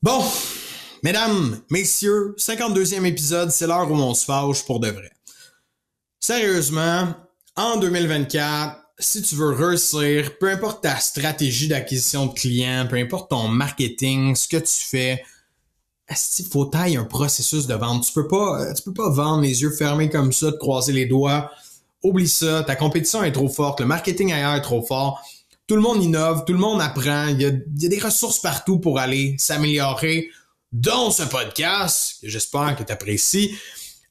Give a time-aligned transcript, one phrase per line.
[0.00, 0.22] Bon,
[1.02, 5.10] mesdames, messieurs, 52e épisode, c'est l'heure où on se fâche pour de vrai.
[6.20, 7.08] Sérieusement,
[7.56, 13.30] en 2024, si tu veux réussir, peu importe ta stratégie d'acquisition de clients, peu importe
[13.30, 15.24] ton marketing, ce que tu fais,
[16.32, 18.04] qu'il faut tailler un processus de vente?
[18.04, 21.06] Tu peux pas, tu peux pas vendre les yeux fermés comme ça, te croiser les
[21.06, 21.50] doigts.
[22.04, 25.20] Oublie ça, ta compétition est trop forte, le marketing ailleurs est trop fort.
[25.68, 28.98] Tout le monde innove, tout le monde apprend, il y a, des ressources partout pour
[28.98, 30.30] aller s'améliorer,
[30.72, 33.54] dont ce podcast, que j'espère que tu apprécies.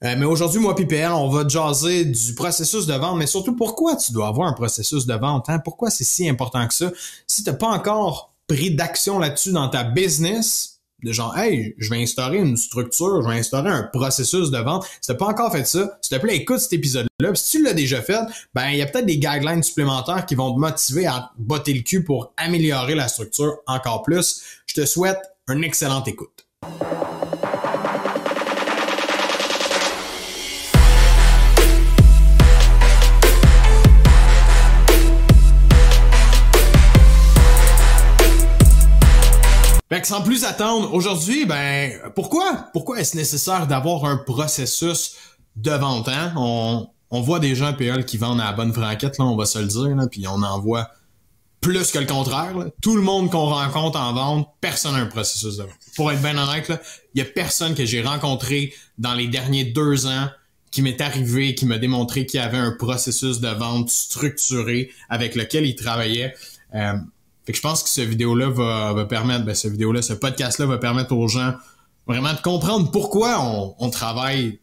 [0.03, 3.95] Euh, mais aujourd'hui, moi, PPR, on va jaser du processus de vente, mais surtout pourquoi
[3.95, 5.49] tu dois avoir un processus de vente.
[5.49, 5.57] Hein?
[5.57, 6.91] Pourquoi c'est si important que ça?
[7.25, 11.89] Si tu n'as pas encore pris d'action là-dessus dans ta business, de genre, hey, je
[11.89, 14.85] vais instaurer une structure, je vais instaurer un processus de vente.
[15.01, 17.35] Si t'as pas encore fait ça, s'il te plaît, écoute cet épisode-là.
[17.35, 18.19] Si tu l'as déjà fait,
[18.53, 21.81] ben, il y a peut-être des guidelines supplémentaires qui vont te motiver à botter le
[21.81, 24.41] cul pour améliorer la structure encore plus.
[24.65, 26.47] Je te souhaite une excellente écoute.
[39.89, 42.69] Fait que sans plus attendre, aujourd'hui, ben, pourquoi?
[42.73, 45.15] Pourquoi est-ce nécessaire d'avoir un processus
[45.55, 46.33] de vente, hein?
[46.35, 49.59] On, voit des gens PL qui vendent à la bonne franquette, là, on va se
[49.59, 50.89] le dire, là, puis on en voit
[51.61, 52.53] plus que le contraire.
[52.81, 55.71] Tout le monde qu'on rencontre en vente, personne n'a un processus de vente.
[55.95, 56.71] Pour être bien honnête,
[57.13, 60.27] il y a personne que j'ai rencontré dans les derniers deux ans
[60.69, 65.35] qui m'est arrivé, qui m'a démontré qu'il y avait un processus de vente structuré avec
[65.35, 66.35] lequel il travaillait.
[66.75, 66.93] Euh,
[67.47, 70.65] fait que je pense que ce vidéo-là va, va permettre, ben, ce vidéo-là, ce podcast-là
[70.65, 71.53] va permettre aux gens
[72.05, 74.59] vraiment de comprendre pourquoi on, on travaille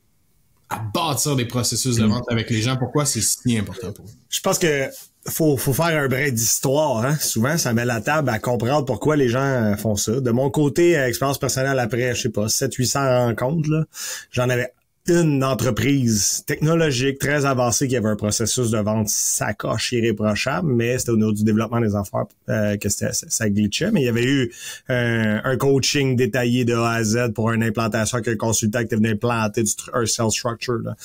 [0.69, 4.11] à bâtir des processus de vente avec les gens, pourquoi c'est si important pour eux.
[4.29, 4.91] Je pense que
[5.27, 7.07] faut, faut faire un brin d'histoire.
[7.07, 7.17] Hein?
[7.17, 10.21] Souvent, ça met la table à comprendre pourquoi les gens font ça.
[10.21, 13.87] De mon côté, euh, expérience personnelle après, je sais pas, 700-800 rencontres,
[14.31, 14.74] j'en avais
[15.07, 21.11] une entreprise technologique très avancée qui avait un processus de vente sacoche irréprochable, mais c'était
[21.11, 23.91] au niveau du développement des affaires euh, que c'était, ça glitchait.
[23.91, 24.53] Mais il y avait eu
[24.89, 29.11] euh, un coaching détaillé de A à Z pour une implantation qu'un consultant qui venait
[29.11, 30.79] implanter du, un sales structure.
[30.79, 30.97] Là.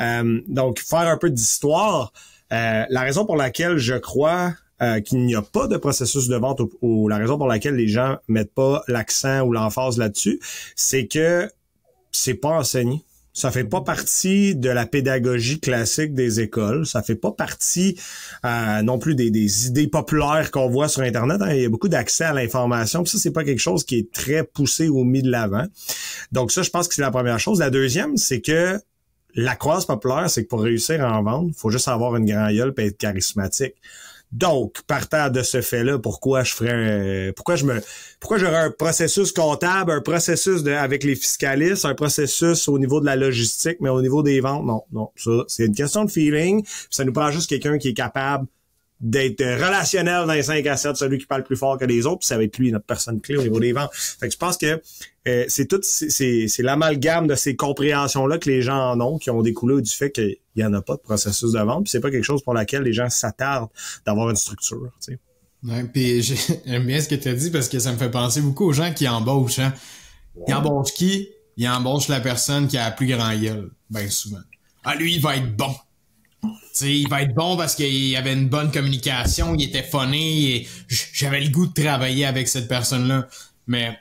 [0.00, 2.12] Euh, donc, faire un peu d'histoire.
[2.50, 4.52] la raison pour laquelle je crois
[5.04, 8.18] qu'il n'y a pas de processus de vente ou, la raison pour laquelle les gens
[8.26, 10.40] mettent pas l'accent ou l'emphase là-dessus,
[10.74, 11.48] c'est que
[12.10, 13.02] c'est pas enseigné
[13.34, 16.86] ça fait pas partie de la pédagogie classique des écoles.
[16.86, 17.98] Ça fait pas partie
[18.44, 21.42] euh, non plus des, des idées populaires qu'on voit sur Internet.
[21.42, 21.52] Hein.
[21.52, 23.04] Il y a beaucoup d'accès à l'information.
[23.04, 25.66] Ça, c'est pas quelque chose qui est très poussé ou mis de l'avant.
[26.30, 27.58] Donc ça, je pense que c'est la première chose.
[27.58, 28.80] La deuxième, c'est que
[29.34, 32.52] la croise populaire, c'est que pour réussir à en vendre, faut juste avoir une grand
[32.52, 33.74] gueule et être charismatique.
[34.34, 37.80] Donc, partant de ce fait-là, pourquoi je ferais, pourquoi je me,
[38.18, 43.06] pourquoi j'aurais un processus comptable, un processus avec les fiscalistes, un processus au niveau de
[43.06, 46.66] la logistique, mais au niveau des ventes, non, non, ça, c'est une question de feeling.
[46.90, 48.48] Ça nous prend juste quelqu'un qui est capable
[49.00, 52.20] d'être relationnel dans les 5 à 7, celui qui parle plus fort que les autres,
[52.20, 53.90] puis ça va être lui notre personne clé au niveau des ventes.
[53.92, 54.80] Fait que je pense que
[55.26, 59.30] euh, c'est tout c'est, c'est l'amalgame de ces compréhensions-là que les gens en ont, qui
[59.30, 62.00] ont découlé du fait qu'il n'y en a pas de processus de vente, puis c'est
[62.00, 63.68] pas quelque chose pour laquelle les gens s'attardent
[64.06, 64.90] d'avoir une structure.
[65.00, 65.18] Tu sais.
[65.64, 66.22] Ouais, puis
[66.66, 68.72] j'aime bien ce que tu as dit parce que ça me fait penser beaucoup aux
[68.72, 69.58] gens qui embauchent.
[69.58, 69.72] Hein.
[70.46, 71.28] Ils embauchent qui?
[71.56, 74.40] Ils embauchent la personne qui a la plus grand gueule, bien souvent.
[74.84, 75.74] Ah, lui, il va être bon
[76.82, 81.40] il va être bon parce qu'il avait une bonne communication, il était funny et j'avais
[81.40, 83.28] le goût de travailler avec cette personne-là.
[83.66, 83.98] Mais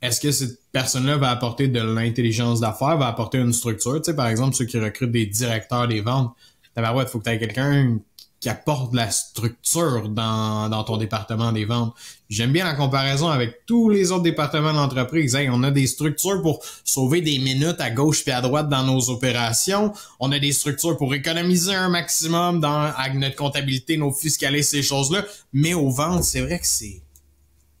[0.00, 4.00] est-ce que cette personne-là va apporter de l'intelligence d'affaires, va apporter une structure?
[4.16, 6.34] Par exemple, ceux qui recrutent des directeurs des ventes,
[6.76, 7.98] il faut que tu aies quelqu'un
[8.42, 11.94] qui apporte de la structure dans, dans ton département des ventes.
[12.28, 15.38] J'aime bien la comparaison avec tous les autres départements d'entreprise.
[15.48, 19.10] on a des structures pour sauver des minutes à gauche et à droite dans nos
[19.10, 19.92] opérations.
[20.18, 24.82] On a des structures pour économiser un maximum dans avec notre comptabilité, nos fiscalistes, ces
[24.82, 25.24] choses-là.
[25.52, 27.00] Mais aux ventes, c'est vrai que c'est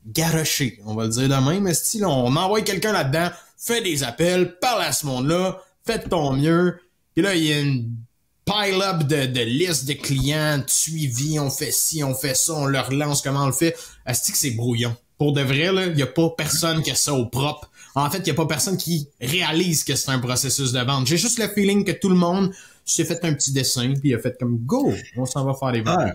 [0.06, 1.64] garoché, on va le dire de même.
[1.64, 6.34] Mais style, on envoie quelqu'un là-dedans, fait des appels, parle à ce monde-là, faites ton
[6.34, 6.78] mieux.
[7.14, 7.96] Puis là, il y a une
[8.44, 12.66] pile-up de, de listes de clients, de suivi, on fait ci, on fait ça, on
[12.66, 13.76] leur lance comment on le fait.
[14.06, 14.96] Est-ce que c'est brouillon?
[15.18, 17.70] Pour de vrai, il n'y a pas personne qui a ça au propre.
[17.94, 21.06] En fait, il n'y a pas personne qui réalise que c'est un processus de vente.
[21.06, 22.52] J'ai juste le feeling que tout le monde
[22.84, 25.72] s'est fait un petit dessin, puis il a fait comme go, on s'en va faire
[25.72, 26.12] des ventes.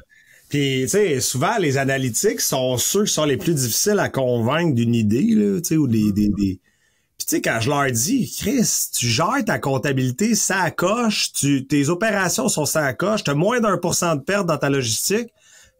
[0.50, 4.76] Puis, tu sais, souvent, les analytiques sont ceux qui sont les plus difficiles à convaincre
[4.76, 6.60] d'une idée, là, tu sais, ou des, des, des, tu
[7.28, 12.50] sais, quand je leur dis, Chris, tu gères ta comptabilité, ça coche, tu, tes opérations
[12.50, 15.30] sont ça coche, tu as moins d'un pour cent de perte dans ta logistique,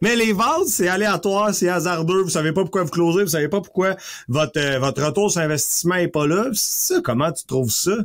[0.00, 3.48] Mais les ventes, c'est aléatoire, c'est hasardeux, vous savez pas pourquoi vous closez, vous savez
[3.48, 3.96] pas pourquoi
[4.28, 6.50] votre, euh, votre retour sur investissement est pas là.
[7.02, 7.96] Comment tu trouves ça?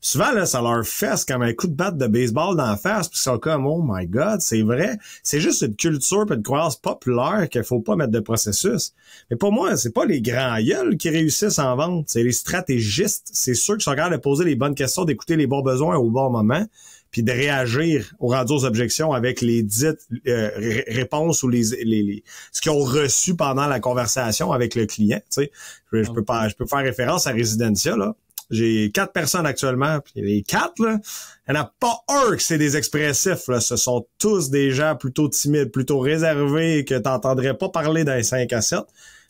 [0.00, 3.08] Souvent là, ça leur fesse comme un coup de batte de baseball dans la face,
[3.08, 6.42] puis ils sont comme oh my god, c'est vrai, c'est juste une culture et une
[6.42, 8.94] croyance populaire qu'il faut pas mettre de processus.
[9.30, 13.28] Mais pour moi, c'est pas les grands gueules qui réussissent en vente, c'est les stratégistes,
[13.32, 16.10] c'est ceux qui sont capables de poser les bonnes questions, d'écouter les bons besoins au
[16.10, 16.64] bon moment,
[17.10, 20.50] puis de réagir aux radios aux objections avec les dites euh,
[20.88, 25.18] réponses ou les, les, les, ce qu'ils ont reçu pendant la conversation avec le client.
[25.30, 25.50] Tu sais,
[25.92, 28.14] je, je peux pas, je peux faire référence à Residencia là.
[28.50, 30.98] J'ai quatre personnes actuellement, puis les quatre, là,
[31.46, 33.46] il n'y en a pas un que c'est des expressifs.
[33.48, 33.60] Là.
[33.60, 38.22] Ce sont tous des gens plutôt timides, plutôt réservés, que t'entendrais pas parler dans les
[38.22, 38.80] 5 à 7.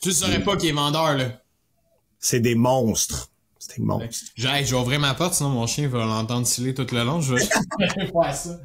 [0.01, 1.41] Tu saurais pas qui est vendeur, là.
[2.17, 3.29] C'est des monstres.
[3.57, 4.31] C'est des monstres.
[4.35, 7.19] J'ai, je vais ouvrir ma porte, sinon mon chien va l'entendre sciller tout le long.
[7.19, 7.45] Je vais
[8.11, 8.59] faire ça.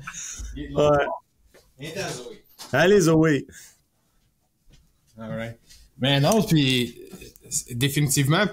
[0.57, 1.89] Ouais.
[2.73, 3.47] Allez, Zoé.
[5.19, 5.59] Alright.
[5.99, 7.01] Mais non, puis
[7.71, 8.45] définitivement,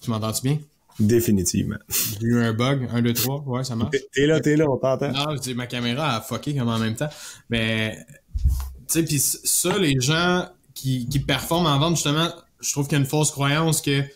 [0.00, 0.58] tu m'entends-tu bien?
[0.98, 1.76] Définitivement.
[1.88, 3.96] J'ai eu un bug, un, deux, trois, ouais, ça marche.
[4.14, 5.12] T'es là, t'es là, on t'entend.
[5.12, 7.10] Non, ma caméra a fucké comme en même temps.
[7.50, 7.98] Mais,
[8.42, 8.52] tu
[8.88, 12.28] sais, pis ça, les gens qui, qui performent en vente, justement,
[12.60, 14.08] je trouve qu'il y a une fausse croyance que, tu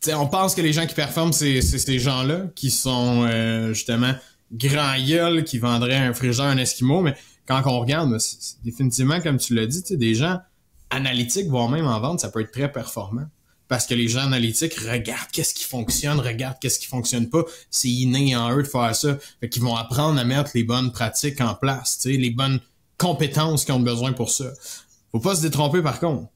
[0.00, 4.14] sais, on pense que les gens qui performent, c'est ces gens-là qui sont, euh, justement,
[4.52, 7.14] grand gueule, qui vendraient un frigeur, un esquimau, mais
[7.46, 10.40] quand on regarde, c'est définitivement, comme tu l'as dit, tu sais, des gens
[10.90, 13.26] analytiques, voire même en vente, ça peut être très performant
[13.68, 17.42] parce que les gens analytiques regardent qu'est-ce qui fonctionne, regardent qu'est-ce qui fonctionne pas.
[17.70, 19.16] C'est inné en eux de faire ça.
[19.40, 22.60] Fait qu'ils vont apprendre à mettre les bonnes pratiques en place, les bonnes
[22.98, 24.46] compétences qu'ils ont besoin pour ça.
[25.12, 26.28] Faut pas se détromper par contre.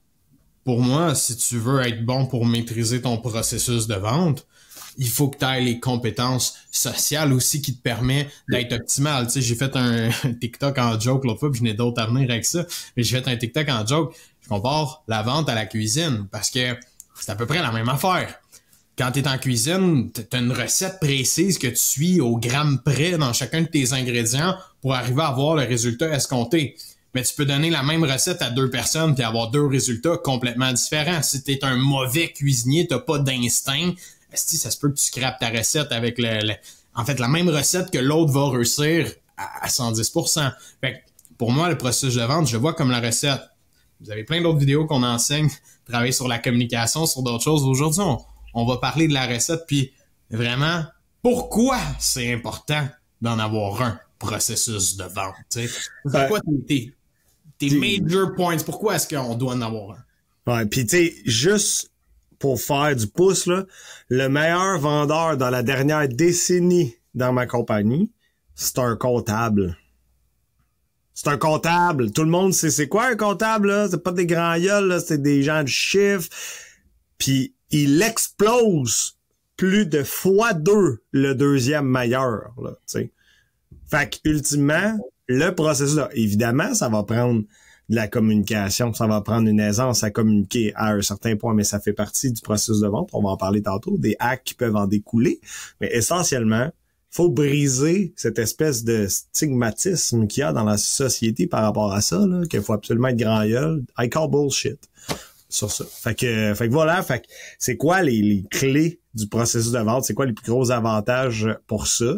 [0.64, 4.46] Pour moi, si tu veux être bon pour maîtriser ton processus de vente,
[4.98, 9.26] il faut que tu aies les compétences sociales aussi qui te permettent d'être optimal.
[9.26, 10.10] Tu sais, j'ai fait un
[10.40, 12.66] TikTok en joke l'autre fois, puis je n'ai d'autres à venir avec ça.
[12.96, 14.14] Mais j'ai fait un TikTok en joke.
[14.42, 16.74] Je compare la vente à la cuisine parce que
[17.20, 18.34] c'est à peu près la même affaire.
[18.96, 22.80] Quand tu es en cuisine, tu as une recette précise que tu suis au gramme
[22.84, 26.76] près dans chacun de tes ingrédients pour arriver à avoir le résultat escompté.
[27.14, 30.72] Mais tu peux donner la même recette à deux personnes et avoir deux résultats complètement
[30.72, 31.22] différents.
[31.22, 33.92] Si tu es un mauvais cuisinier, tu pas d'instinct,
[34.34, 36.54] ça se peut que tu scrapes ta recette avec le,
[36.94, 40.52] en fait la même recette que l'autre va réussir à, 110%.
[40.80, 41.04] Fait
[41.38, 43.40] pour moi, le processus de vente, je vois comme la recette.
[44.00, 45.48] Vous avez plein d'autres vidéos qu'on enseigne
[45.88, 47.64] travailler sur la communication, sur d'autres choses.
[47.64, 48.02] Aujourd'hui,
[48.54, 49.92] on, va parler de la recette, puis
[50.30, 50.84] vraiment,
[51.22, 52.86] pourquoi c'est important
[53.20, 55.34] d'en avoir un processus de vente?
[55.48, 55.68] C'est
[56.28, 56.94] quoi tes,
[57.58, 58.58] tes major points?
[58.64, 60.04] Pourquoi est-ce qu'on doit en avoir un?
[60.52, 61.90] Ouais, puis tu sais, juste
[62.38, 63.64] pour faire du pouce, là,
[64.08, 68.12] le meilleur vendeur dans la dernière décennie dans ma compagnie,
[68.54, 69.76] c'est un comptable.
[71.20, 72.12] C'est un comptable.
[72.12, 73.88] Tout le monde sait c'est quoi un comptable, là?
[73.90, 76.28] C'est pas des grands gueules, c'est des gens de chiffres.
[77.18, 79.18] Puis il explose
[79.56, 83.10] plus de fois deux le deuxième meilleur, là, sais.
[83.90, 87.42] Fait ultimement, le processus, là, évidemment, ça va prendre
[87.88, 91.64] de la communication, ça va prendre une aisance à communiquer à un certain point, mais
[91.64, 93.10] ça fait partie du processus de vente.
[93.12, 95.40] On va en parler tantôt, des hacks qui peuvent en découler.
[95.80, 96.70] Mais essentiellement,
[97.10, 102.00] faut briser cette espèce de stigmatisme qu'il y a dans la société par rapport à
[102.00, 103.84] ça, qu'il faut absolument être grand gueule.
[103.98, 104.78] I call bullshit
[105.48, 105.84] sur ça.
[105.84, 107.24] Fait que, fait que voilà, fait
[107.58, 110.04] c'est quoi les, clés du processus de vente?
[110.04, 112.16] C'est quoi les plus gros avantages pour ça?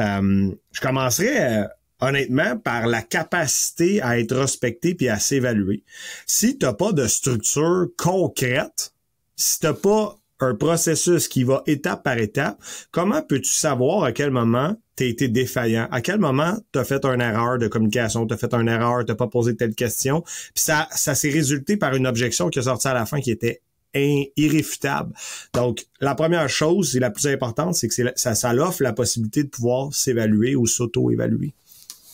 [0.00, 1.64] Euh, je commencerai euh,
[2.00, 5.84] honnêtement par la capacité à être respecté puis à s'évaluer.
[6.26, 8.92] Si tu n'as pas de structure concrète,
[9.36, 14.12] si tu n'as pas un processus qui va étape par étape, comment peux-tu savoir à
[14.12, 17.68] quel moment tu as été défaillant, à quel moment tu as fait une erreur de
[17.68, 21.30] communication, tu as fait une erreur, tu pas posé telle question, puis ça, ça s'est
[21.30, 23.62] résulté par une objection qui est sortie à la fin qui était
[23.94, 25.12] irréfutable.
[25.52, 29.44] Donc, la première chose, et la plus importante, c'est que ça, ça offre la possibilité
[29.44, 31.52] de pouvoir s'évaluer ou s'auto-évaluer.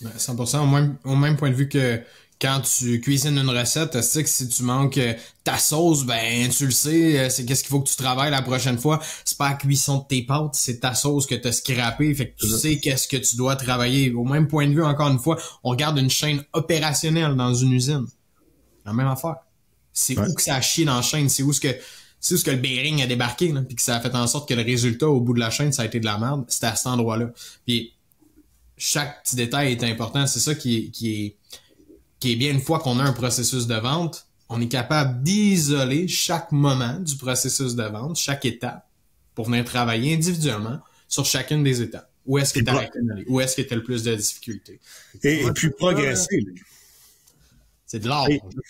[0.02, 2.00] 100% au même, au même point de vue que
[2.40, 6.48] quand tu cuisines une recette, tu sais que si tu manques euh, ta sauce, ben
[6.50, 9.00] tu le sais, euh, c'est qu'est-ce qu'il faut que tu travailles la prochaine fois.
[9.24, 12.14] C'est pas la cuisson de tes pâtes, c'est ta sauce que tu as scrappée.
[12.14, 14.12] Fait que tu sais qu'est-ce que tu dois travailler.
[14.12, 17.72] Au même point de vue, encore une fois, on regarde une chaîne opérationnelle dans une
[17.72, 18.06] usine.
[18.84, 19.36] La même affaire.
[19.92, 21.74] C'est où que ça a chié dans la chaîne, c'est où ce que
[22.20, 24.48] c'est où ce que le bearing a débarqué, puis que ça a fait en sorte
[24.48, 26.44] que le résultat au bout de la chaîne, ça a été de la merde.
[26.48, 27.30] C'était à cet endroit-là.
[27.66, 27.94] Puis
[28.76, 30.26] chaque petit détail est important.
[30.26, 31.36] C'est ça qui qui est
[32.20, 36.08] qui est bien une fois qu'on a un processus de vente, on est capable d'isoler
[36.08, 38.86] chaque moment du processus de vente, chaque étape,
[39.34, 42.10] pour venir travailler individuellement sur chacune des étapes.
[42.26, 42.90] Où est-ce que tu as
[43.28, 44.80] Où est-ce que tu as le plus de difficultés?
[45.22, 46.44] Et, puis progresser.
[47.86, 48.26] C'est de l'art.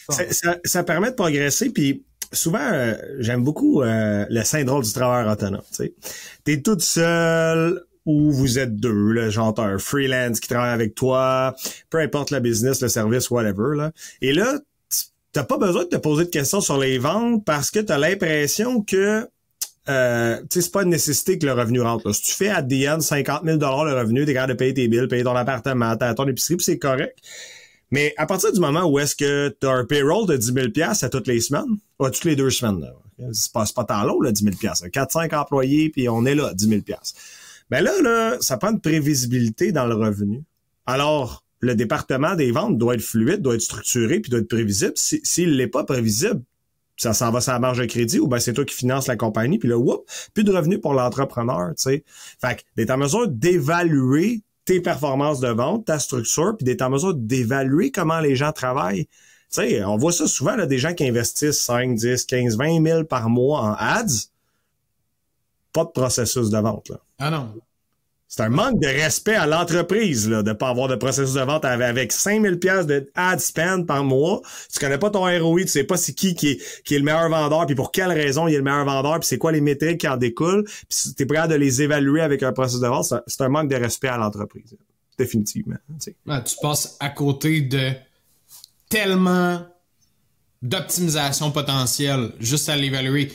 [0.09, 5.33] Ça, ça, permet de progresser, puis souvent, euh, j'aime beaucoup euh, le syndrome du travailleur
[5.33, 5.63] autonome.
[5.77, 10.95] Tu es toute seule ou vous êtes deux, là, genre un freelance qui travaille avec
[10.95, 11.55] toi,
[11.91, 13.77] peu importe le business, le service, whatever.
[13.77, 13.93] Là.
[14.23, 14.59] Et là,
[15.35, 17.99] t'as pas besoin de te poser de questions sur les ventes parce que tu as
[17.99, 19.29] l'impression que
[19.91, 22.11] euh, c'est pas une nécessité que le revenu rentre.
[22.15, 25.07] Si tu fais à DN 50 000 le revenu, t'es capable de payer tes billes,
[25.07, 27.19] payer ton appartement, ton épicerie, c'est correct.
[27.91, 30.67] Mais à partir du moment où est-ce que tu as un payroll de 10 000
[31.03, 32.91] à toutes les semaines, ou toutes les deux semaines,
[33.33, 36.69] c'est pas, pas tant long, là, 10 000 4-5 employés, puis on est là, 10
[36.69, 36.81] 000
[37.71, 40.43] Ben là, là, ça prend une prévisibilité dans le revenu.
[40.87, 44.95] Alors, le département des ventes doit être fluide, doit être structuré, puis doit être prévisible.
[44.97, 46.43] S'il n'est pas prévisible,
[46.97, 49.17] ça s'en va sur la marge de crédit ou ben c'est toi qui finances la
[49.17, 52.05] compagnie, puis là, whoop, plus de revenus pour l'entrepreneur, tu sais.
[52.41, 56.91] Fait que d'être en mesure d'évaluer tes performances de vente, ta structure, puis d'être en
[56.91, 59.07] mesure d'évaluer comment les gens travaillent.
[59.07, 62.85] Tu sais, on voit ça souvent, là, des gens qui investissent 5, 10, 15, 20
[62.85, 64.29] 000 par mois en ads.
[65.73, 67.01] Pas de processus de vente, là.
[67.19, 67.55] Ah non.
[68.31, 71.65] C'est un manque de respect à l'entreprise là, de pas avoir de processus de vente
[71.65, 74.43] avec 5000 pièces de ad spend par mois.
[74.71, 77.05] Tu connais pas ton ROI, tu sais pas c'est qui qui est, qui est le
[77.05, 79.63] meilleur vendeur, puis pour quelle raison il est le meilleur vendeur, puis c'est quoi les
[79.63, 82.87] métriques qui en découlent, puis tu es prêt de les évaluer avec un processus de
[82.89, 84.77] vente, c'est un manque de respect à l'entreprise.
[85.17, 85.77] Définitivement.
[85.99, 87.93] Tu, tu passes à côté de
[88.91, 89.67] tellement
[90.61, 93.33] d'optimisation potentielle juste à l'évaluer.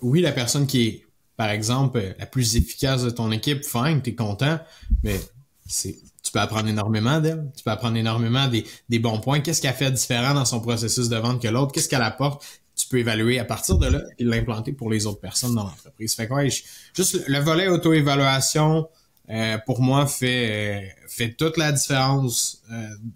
[0.00, 1.04] Oui, la personne qui est
[1.36, 4.58] par exemple, euh, la plus efficace de ton équipe, fine, t'es content,
[5.02, 5.20] mais
[5.66, 9.40] c'est tu peux apprendre énormément d'elle, tu peux apprendre énormément des, des bons points.
[9.40, 11.72] Qu'est-ce qu'elle fait différent dans son processus de vente que l'autre?
[11.72, 12.44] Qu'est-ce qu'elle apporte?
[12.76, 16.14] Tu peux évaluer à partir de là et l'implanter pour les autres personnes dans l'entreprise.
[16.14, 18.88] Fait que ouais, juste le volet auto-évaluation,
[19.30, 22.62] euh, pour moi, fait, euh, fait toute la différence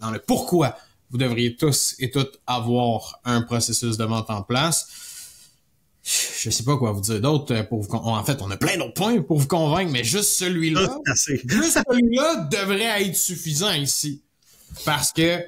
[0.01, 0.77] dans le pourquoi
[1.09, 4.89] vous devriez tous et toutes avoir un processus de vente en place
[6.39, 8.77] je sais pas quoi vous dire d'autre euh, pour vous en fait on a plein
[8.77, 14.21] d'autres points pour vous convaincre mais juste celui-là juste celui-là devrait être suffisant ici
[14.85, 15.41] parce que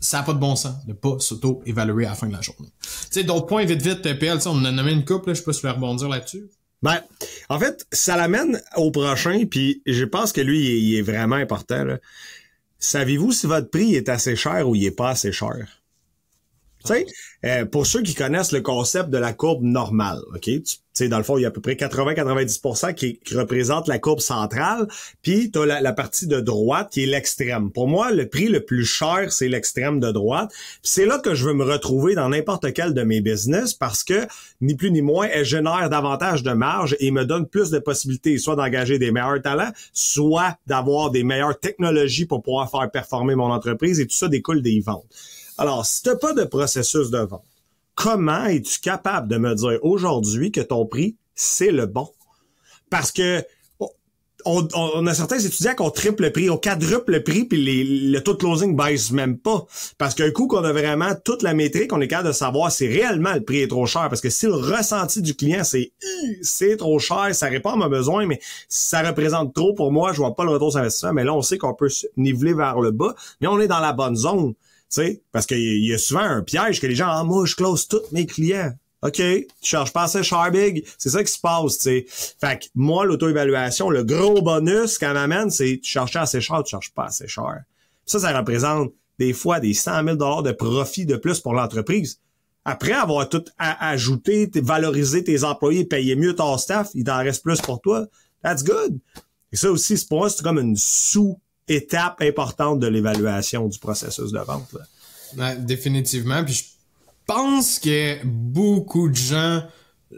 [0.00, 2.68] ça n'a pas de bon sens de pas s'auto-évaluer à la fin de la journée.
[2.80, 5.52] Tu sais, d'autres points vite vite, PL, on a nommé une couple, je sais pas
[5.52, 6.48] si tu veux rebondir là-dessus.
[6.82, 7.00] Ben,
[7.48, 11.84] en fait, ça l'amène au prochain, puis je pense que lui, il est, vraiment important.
[12.78, 15.77] Savez-vous si votre prix est assez cher ou il est pas assez cher?
[16.84, 17.06] Tu sais,
[17.44, 20.42] euh, pour ceux qui connaissent le concept de la courbe normale, OK?
[20.98, 23.88] Tu sais, dans le fond, il y a à peu près 80-90% qui, qui représente
[23.88, 24.88] la courbe centrale,
[25.22, 27.70] puis tu as la, partie de droite qui est l'extrême.
[27.70, 30.50] Pour moi, le prix le plus cher, c'est l'extrême de droite.
[30.82, 34.26] c'est là que je veux me retrouver dans n'importe quel de mes business parce que,
[34.60, 38.38] ni plus ni moins, elle génère davantage de marge et me donne plus de possibilités,
[38.38, 43.52] soit d'engager des meilleurs talents, soit d'avoir des meilleures technologies pour pouvoir faire performer mon
[43.52, 45.06] entreprise et tout ça découle des ventes.
[45.58, 47.44] Alors, si tu n'as pas de processus de vente,
[47.94, 52.08] comment es-tu capable de me dire aujourd'hui que ton prix, c'est le bon?
[52.90, 53.44] Parce que
[54.44, 57.84] on, a certains étudiants qui ont triple le prix, on quadruple le prix, puis les,
[57.84, 59.66] le taux de closing baisse même pas.
[59.98, 62.86] Parce qu'un coup qu'on a vraiment toute la métrique, on est capable de savoir si
[62.86, 64.08] réellement le prix est trop cher.
[64.08, 65.92] Parce que si le ressenti du client, c'est
[66.40, 70.18] c'est trop cher, ça répond à mes besoins, mais ça représente trop pour moi, je
[70.18, 71.12] vois pas le retour sur investissement.
[71.12, 73.80] Mais là, on sait qu'on peut se niveler vers le bas, mais on est dans
[73.80, 74.54] la bonne zone
[74.88, 77.88] sais, parce qu'il y a souvent un piège que les gens, ah, moi, je close
[77.88, 78.72] tous mes clients.
[79.02, 82.06] OK, tu charges pas assez cher big, c'est ça qui se passe, tu sais.
[82.08, 86.70] Fait que moi, l'auto-évaluation, le gros bonus qu'elle m'amène, c'est tu charges assez cher, tu
[86.70, 87.62] charges pas assez cher.
[88.06, 92.20] Ça, ça représente des fois des 100 000 dollars de profit de plus pour l'entreprise.
[92.64, 97.60] Après avoir tout ajouté, valoriser tes employés, payer mieux ton staff, il t'en reste plus
[97.60, 98.06] pour toi.
[98.42, 98.98] That's good.
[99.52, 103.78] Et ça aussi, c'est pour moi, c'est comme une sous étape importante de l'évaluation du
[103.78, 104.74] processus de vente.
[105.58, 106.44] définitivement.
[106.44, 106.64] Puis je
[107.26, 109.62] pense que beaucoup de gens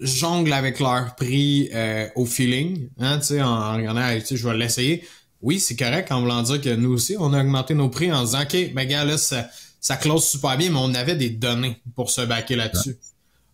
[0.00, 2.88] jonglent avec leur prix euh, au feeling.
[2.98, 5.04] Hein, tu sais, en regardant, tu sais, je vais l'essayer.
[5.42, 8.24] Oui, c'est correct en voulant dire que nous aussi, on a augmenté nos prix en
[8.24, 9.48] disant, OK, ben gars, là, ça,
[9.80, 12.98] ça close super bien, mais on avait des données pour se baquer là-dessus.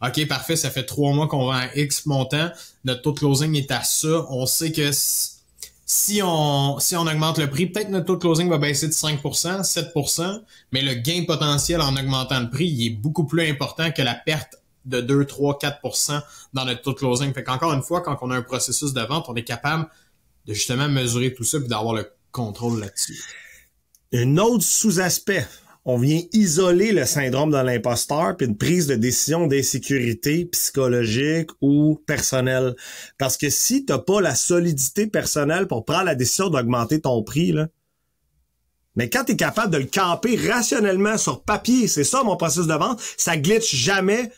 [0.03, 2.51] OK, parfait, ça fait trois mois qu'on vend à X montant,
[2.85, 4.91] notre taux de closing est à ça, on sait que
[5.89, 8.93] si on, si on augmente le prix, peut-être notre taux de closing va baisser de
[8.93, 13.93] 5%, 7%, mais le gain potentiel en augmentant le prix, il est beaucoup plus important
[13.93, 16.21] que la perte de 2, 3, 4%
[16.53, 17.33] dans notre taux de closing.
[17.33, 19.89] Fait qu'encore une fois, quand on a un processus de vente, on est capable
[20.47, 23.23] de justement mesurer tout ça et d'avoir le contrôle là-dessus.
[24.13, 25.47] Un autre sous-aspect
[25.89, 32.03] on vient isoler le syndrome de l'imposteur puis une prise de décision d'insécurité psychologique ou
[32.09, 32.75] personnelle.
[33.19, 37.53] Parce que si t'as pas la solidité personnelle pour prendre la décision d'augmenter ton prix,
[37.53, 37.69] là,
[38.97, 42.75] Mais quand tu capable de le camper rationnellement sur papier, c'est ça mon processus de
[42.75, 44.33] vente, ça glitch jamais.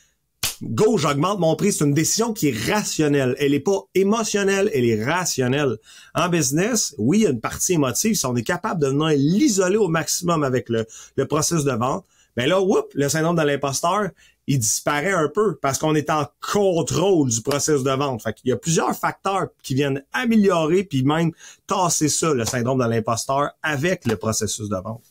[0.63, 1.73] Go, j'augmente mon prix.
[1.73, 3.37] C'est une décision qui est rationnelle.
[3.39, 5.77] Elle est pas émotionnelle, elle est rationnelle.
[6.15, 8.17] En business, oui, il y a une partie émotive.
[8.17, 12.05] Si on est capable de venir l'isoler au maximum avec le, le processus de vente,
[12.37, 14.11] ben là, whoop, le syndrome de l'imposteur,
[14.49, 18.23] il disparaît un peu parce qu'on est en contrôle du processus de vente.
[18.23, 21.33] Fait qu'il y a plusieurs facteurs qui viennent améliorer puis même
[21.67, 25.05] tasser ça, le syndrome de l'imposteur, avec le processus de vente.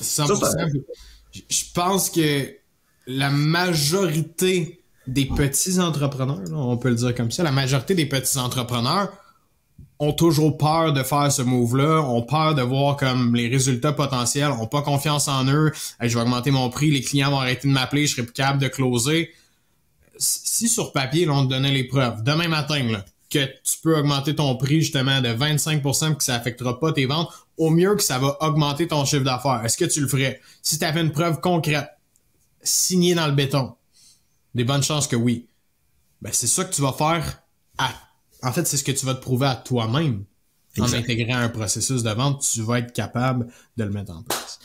[0.00, 0.82] 100%.
[1.48, 2.61] je pense que
[3.06, 8.38] la majorité des petits entrepreneurs, on peut le dire comme ça, la majorité des petits
[8.38, 9.12] entrepreneurs
[9.98, 14.50] ont toujours peur de faire ce move-là, ont peur de voir comme les résultats potentiels,
[14.50, 17.72] ont pas confiance en eux, je vais augmenter mon prix, les clients vont arrêter de
[17.72, 19.30] m'appeler, je serai plus capable de closer.
[20.18, 24.34] Si sur papier, là, on te donnait les preuves, demain matin, que tu peux augmenter
[24.34, 28.18] ton prix justement de 25% que ça affectera pas tes ventes, au mieux que ça
[28.18, 29.62] va augmenter ton chiffre d'affaires.
[29.64, 30.40] Est-ce que tu le ferais?
[30.62, 31.88] Si tu avais une preuve concrète,
[32.62, 33.74] signée dans le béton,
[34.54, 35.48] des bonnes chances que oui.
[36.20, 37.42] Ben, c'est ça que tu vas faire
[37.78, 37.92] à
[38.42, 40.24] en fait, c'est ce que tu vas te prouver à toi-même.
[40.78, 44.58] En intégrant un processus de vente, tu vas être capable de le mettre en place.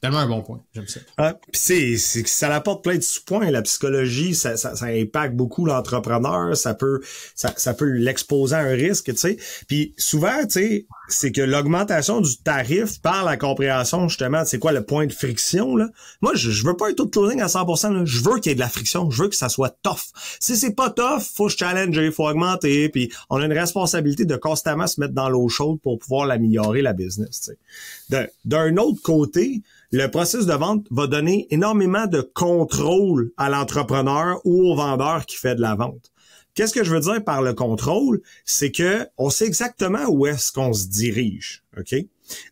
[0.00, 0.60] Tellement un bon point.
[0.74, 1.00] J'aime ça.
[1.18, 3.50] Ah, c'est, c'est, ça apporte plein de sous-points.
[3.50, 6.56] La psychologie, ça, ça, ça impacte beaucoup l'entrepreneur.
[6.56, 7.00] Ça peut,
[7.36, 9.36] ça, ça peut l'exposer à un risque, tu sais.
[9.68, 14.72] Puis souvent, tu sais, c'est que l'augmentation du tarif par la compréhension, justement, c'est quoi
[14.72, 15.88] le point de friction, là?
[16.20, 18.02] Moi, je, je veux pas être tout closing à 100%, là.
[18.04, 19.10] Je veux qu'il y ait de la friction.
[19.10, 20.12] Je veux que ça soit tough.
[20.40, 22.88] Si c'est pas tough, faut se challenger, faut augmenter.
[22.88, 26.82] Puis on a une responsabilité de constamment se mettre dans l'eau chaude pour pouvoir l'améliorer,
[26.82, 27.50] la business.
[28.44, 34.70] D'un autre côté, le processus de vente va donner énormément de contrôle à l'entrepreneur ou
[34.70, 36.11] au vendeur qui fait de la vente.
[36.54, 38.20] Qu'est-ce que je veux dire par le contrôle?
[38.44, 41.64] C'est que on sait exactement où est-ce qu'on se dirige.
[41.78, 41.94] OK?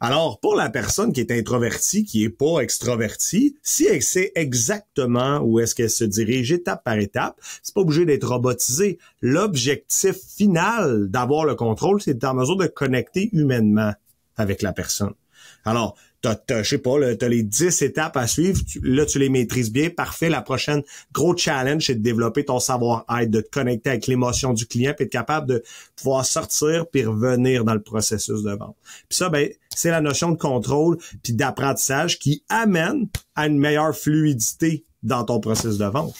[0.01, 5.41] Alors, pour la personne qui est introvertie, qui est pas extrovertie, si elle sait exactement
[5.41, 8.99] où est-ce qu'elle se dirige étape par étape, c'est pas obligé d'être robotisé.
[9.21, 13.93] L'objectif final d'avoir le contrôle, c'est d'être en mesure de connecter humainement
[14.37, 15.15] avec la personne.
[15.65, 19.29] Alors, t'as, t'as, je sais pas, t'as les 10 étapes à suivre, là tu les
[19.29, 20.29] maîtrises bien, parfait.
[20.29, 24.67] La prochaine gros challenge, c'est de développer ton savoir-être, de te connecter avec l'émotion du
[24.67, 25.63] client, puis être capable de
[25.97, 28.77] pouvoir sortir puis revenir dans le processus de vente.
[29.09, 33.97] Puis ça, ben, c'est la notion de contrôle puis d'apprentissage qui amène à une meilleure
[33.97, 36.15] fluidité dans ton processus de vente.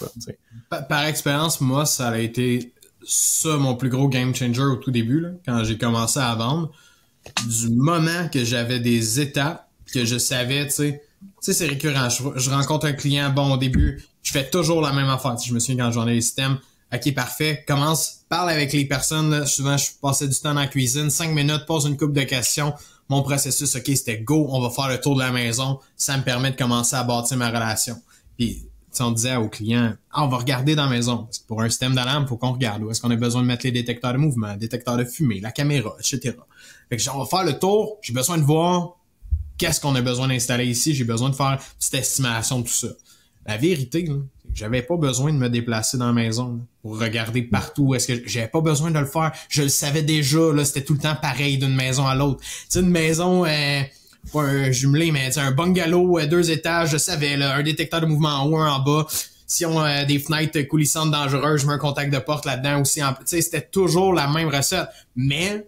[0.71, 4.91] par, par, expérience, moi, ça a été ça mon plus gros game changer au tout
[4.91, 6.71] début, là, quand j'ai commencé à vendre.
[7.47, 11.03] Du moment que j'avais des étapes que je savais, tu sais.
[11.21, 12.09] Tu sais, c'est récurrent.
[12.09, 15.37] Je, rencontre un client, bon, au début, je fais toujours la même affaire.
[15.39, 16.59] je me souviens quand j'en ai les systèmes.
[16.93, 17.65] OK, parfait.
[17.69, 19.47] Commence, parle avec les personnes.
[19.47, 21.11] Souvent, je passais du temps dans la cuisine.
[21.11, 22.75] Cinq minutes, pose une coupe de questions.
[23.09, 24.47] Mon processus, OK, c'était go.
[24.51, 25.79] On va faire le tour de la maison.
[25.97, 27.97] Ça me permet de commencer à bâtir ma relation.
[28.37, 31.29] Puis, on disait aux clients, ah, on va regarder dans la maison.
[31.47, 32.83] Pour un système d'alarme, faut qu'on regarde.
[32.83, 35.53] Où est-ce qu'on a besoin de mettre les détecteurs de mouvement, détecteurs de fumée, la
[35.53, 36.37] caméra, etc.
[36.89, 37.99] Fait que, on va faire le tour.
[38.03, 38.97] J'ai besoin de voir
[39.61, 42.73] qu'est-ce qu'on a besoin d'installer ici, j'ai besoin de faire une petite estimation de tout
[42.73, 42.89] ça.
[43.47, 44.11] La vérité,
[44.55, 47.95] j'avais pas besoin de me déplacer dans la maison pour regarder partout.
[47.95, 50.53] Est-ce que j'avais pas besoin de le faire Je le savais déjà.
[50.55, 52.43] Là, c'était tout le temps pareil d'une maison à l'autre.
[52.71, 53.83] Tu une maison, euh,
[54.33, 56.91] pas un jumelé, mais un bungalow, euh, deux étages.
[56.93, 59.07] Je savais là, un détecteur de mouvement en haut, un en bas.
[59.47, 63.01] Si on a des fenêtres coulissantes dangereuses, je mets un contact de porte là-dedans aussi.
[63.01, 64.89] Tu sais, c'était toujours la même recette.
[65.17, 65.67] Mais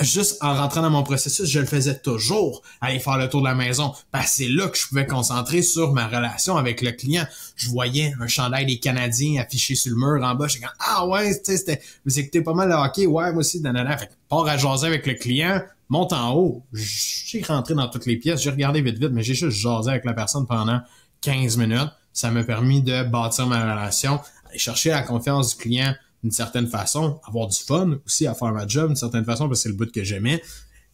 [0.00, 3.46] juste en rentrant dans mon processus, je le faisais toujours, aller faire le tour de
[3.46, 3.92] la maison.
[4.10, 7.24] Parce que c'est là que je pouvais concentrer sur ma relation avec le client.
[7.56, 10.48] Je voyais un chandail des Canadiens affiché sur le mur en bas.
[10.48, 13.96] J'étais comme, ah ouais, c'était, vous écoutez pas mal le hockey, ouais, moi aussi, nanana.
[13.96, 16.62] Fait que, pars à jaser avec le client, monte en haut.
[16.72, 20.04] J'ai rentré dans toutes les pièces, j'ai regardé vite vite, mais j'ai juste jasé avec
[20.04, 20.80] la personne pendant
[21.20, 21.90] 15 minutes.
[22.12, 26.66] Ça m'a permis de bâtir ma relation, aller chercher la confiance du client, d'une certaine
[26.66, 29.68] façon, avoir du fun aussi à faire ma job d'une certaine façon parce que c'est
[29.68, 30.42] le but que j'aimais.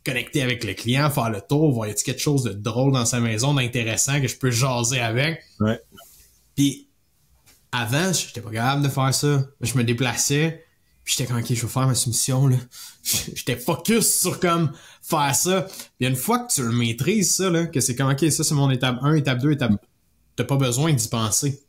[0.05, 3.07] Connecter avec le client, faire le tour, voir y a quelque chose de drôle dans
[3.07, 5.41] sa maison, d'intéressant que je peux jaser avec.
[5.61, 5.81] Ouais.
[6.57, 6.89] Puis
[7.71, 9.47] avant, j'étais pas capable de faire ça.
[9.61, 10.65] Je me déplaçais,
[11.05, 12.57] puis j'étais comme ok, je vais faire ma soumission là.
[13.35, 15.69] j'étais focus sur comme faire ça.
[15.97, 18.55] Puis une fois que tu le maîtrises ça là, que c'est comme ok, ça c'est
[18.55, 19.73] mon étape 1, étape 2, étape
[20.35, 21.63] t'as pas besoin d'y penser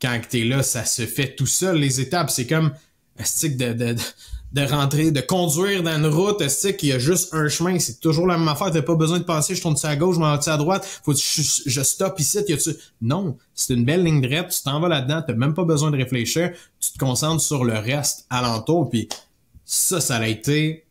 [0.00, 1.76] quand t'es là, ça se fait tout seul.
[1.76, 2.72] Les étapes, c'est comme
[3.42, 3.96] de, de,
[4.52, 6.40] de rentrer, de conduire dans une route,
[6.74, 9.24] qu'il y a juste un chemin, c'est toujours la même affaire, t'as pas besoin de
[9.24, 12.38] penser, je tourne à gauche, je m'en à droite, faut que je, je stoppe ici,
[12.48, 12.70] y a-tu...
[13.00, 15.96] Non, c'est une belle ligne droite, tu t'en vas là-dedans, t'as même pas besoin de
[15.96, 19.08] réfléchir, tu te concentres sur le reste alentour, puis
[19.72, 20.82] ça, ça a été,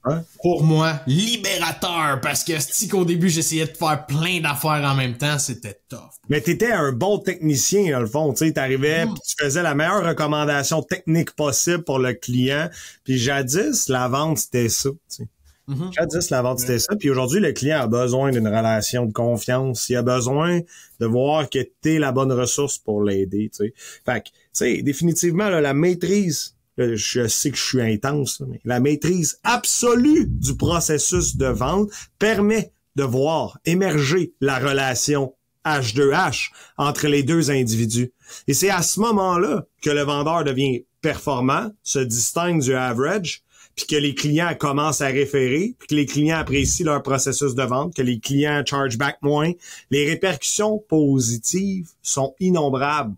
[0.41, 5.17] pour moi, libérateur, parce que si qu'au début, j'essayais de faire plein d'affaires en même
[5.17, 5.99] temps, c'était tough.
[6.29, 9.15] Mais t'étais un bon technicien, dans le fond, tu sais, t'arrivais, mm.
[9.15, 12.69] tu faisais la meilleure recommandation technique possible pour le client,
[13.03, 15.27] puis jadis, la vente, c'était ça, tu sais.
[15.67, 15.93] Mm-hmm.
[15.99, 16.95] Jadis, la vente, c'était ça.
[16.95, 19.87] Puis aujourd'hui, le client a besoin d'une relation de confiance.
[19.89, 20.61] Il a besoin
[20.99, 23.73] de voir que t'es la bonne ressource pour l'aider, tu sais.
[24.05, 26.55] Fait que, tu sais, définitivement, la maîtrise
[26.95, 32.71] je sais que je suis intense, mais la maîtrise absolue du processus de vente permet
[32.95, 35.33] de voir émerger la relation
[35.65, 38.11] H2H entre les deux individus.
[38.47, 43.43] Et c'est à ce moment-là que le vendeur devient performant, se distingue du average,
[43.75, 47.63] puis que les clients commencent à référer, puis que les clients apprécient leur processus de
[47.63, 49.51] vente, que les clients charge back moins.
[49.89, 53.15] Les répercussions positives sont innombrables.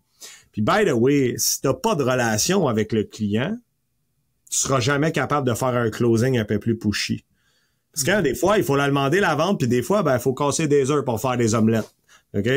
[0.51, 3.57] Puis, by the way, si t'as pas de relation avec le client,
[4.49, 7.23] tu seras jamais capable de faire un closing un peu plus pushy.
[7.93, 10.21] Parce que des fois, il faut la demander la vente, puis des fois, ben, il
[10.21, 11.93] faut casser des heures pour faire des omelettes.
[12.33, 12.47] OK?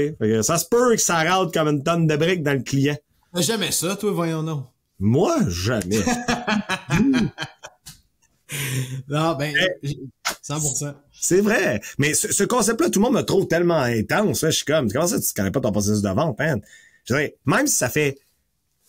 [0.42, 2.96] ça se peut que ça râle comme une tonne de briques dans le client.
[3.34, 4.66] Jamais ça, toi, voyons non.
[5.00, 5.98] Moi, jamais.
[9.08, 9.52] non, ben,
[10.46, 10.94] 100%.
[11.12, 11.80] C'est vrai.
[11.98, 14.42] Mais ce, concept-là, tout le monde me trouve tellement intense.
[14.42, 16.60] Je suis comme, comment ça, tu connais pas ton processus de vente, man?
[17.04, 17.14] Je
[17.44, 18.18] même si ça fait,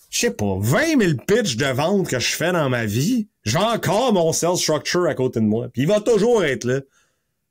[0.09, 3.57] je sais pas, 20 000 pitches de vente que je fais dans ma vie, j'ai
[3.57, 5.67] encore mon sales structure à côté de moi.
[5.71, 6.79] Puis il va toujours être là.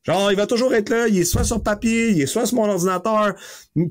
[0.05, 2.57] Genre, il va toujours être là, il est soit sur papier, il est soit sur
[2.57, 3.35] mon ordinateur,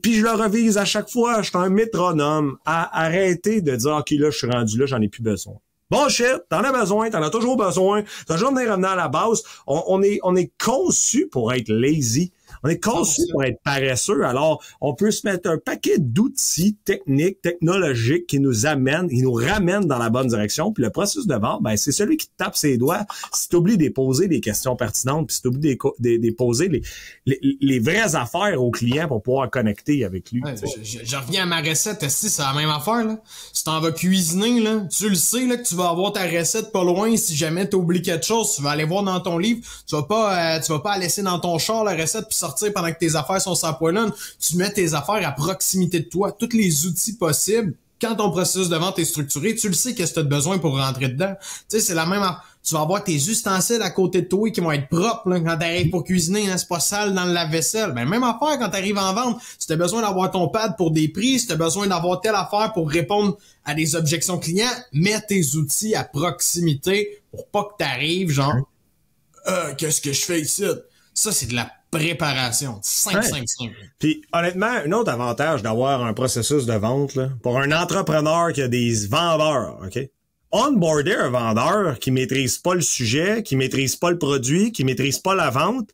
[0.03, 2.57] puis je le revise à chaque fois, je suis un métronome.
[2.65, 5.55] À arrêter de dire, OK, là, je suis rendu là, j'en ai plus besoin.
[5.89, 9.07] Bon shit, t'en as besoin, t'en as toujours besoin, t'as toujours venir revenir à la
[9.07, 9.43] base.
[9.67, 12.31] On, est, on est conçu pour être lazy.
[12.63, 14.23] On est conçu pour être paresseux.
[14.23, 19.33] Alors, on peut se mettre un paquet d'outils techniques, technologiques qui nous amènent, qui nous
[19.33, 20.71] ramènent dans la bonne direction.
[20.71, 23.77] Puis le processus de vente, ben, c'est celui qui tape ses doigts si tu oublies
[23.77, 28.61] de poser des questions pertinentes, puis si tu oublies de, poser les, les, vraies affaires
[28.61, 30.41] au client pour pouvoir connecter avec lui.
[30.81, 33.05] je, reviens à ma recette, si c'est la même affaire.
[33.05, 33.17] Là?
[33.51, 36.71] Si t'en vas cuisiner, là, tu le sais là, que tu vas avoir ta recette
[36.71, 37.15] pas loin.
[37.17, 39.61] Si jamais tu oublies quelque chose, tu vas aller voir dans ton livre.
[39.87, 42.73] Tu vas pas, euh, tu vas pas laisser dans ton char la recette puis sortir
[42.73, 44.11] pendant que tes affaires sont sans poilon.
[44.39, 47.73] Tu mets tes affaires à proximité de toi, tous les outils possibles.
[48.01, 50.57] Quand ton processus de vente est structuré, tu le sais qu'est-ce que tu as besoin
[50.57, 51.33] pour rentrer dedans.
[51.39, 52.23] Tu sais, c'est la même
[52.65, 55.57] tu vas avoir tes ustensiles à côté de toi qui vont être propres là, quand
[55.57, 57.91] t'arrives pour cuisiner, hein, c'est pas sale dans le lave-vaisselle.
[57.91, 59.41] Ben, même affaire quand t'arrives en vente.
[59.59, 62.71] Si t'as besoin d'avoir ton pad pour des prix, si t'as besoin d'avoir telle affaire
[62.73, 68.29] pour répondre à des objections clients, mets tes outils à proximité pour pas que t'arrives
[68.29, 68.55] genre
[69.47, 70.63] euh, qu'est-ce que je fais ici?
[71.13, 72.79] Ça, c'est de la préparation.
[72.81, 73.71] 5, 5, 5.
[73.99, 78.61] Puis honnêtement, un autre avantage d'avoir un processus de vente, là, pour un entrepreneur qui
[78.61, 79.99] a des vendeurs, OK?
[80.51, 85.17] Onboarder un vendeur qui maîtrise pas le sujet, qui maîtrise pas le produit, qui maîtrise
[85.17, 85.89] pas la vente,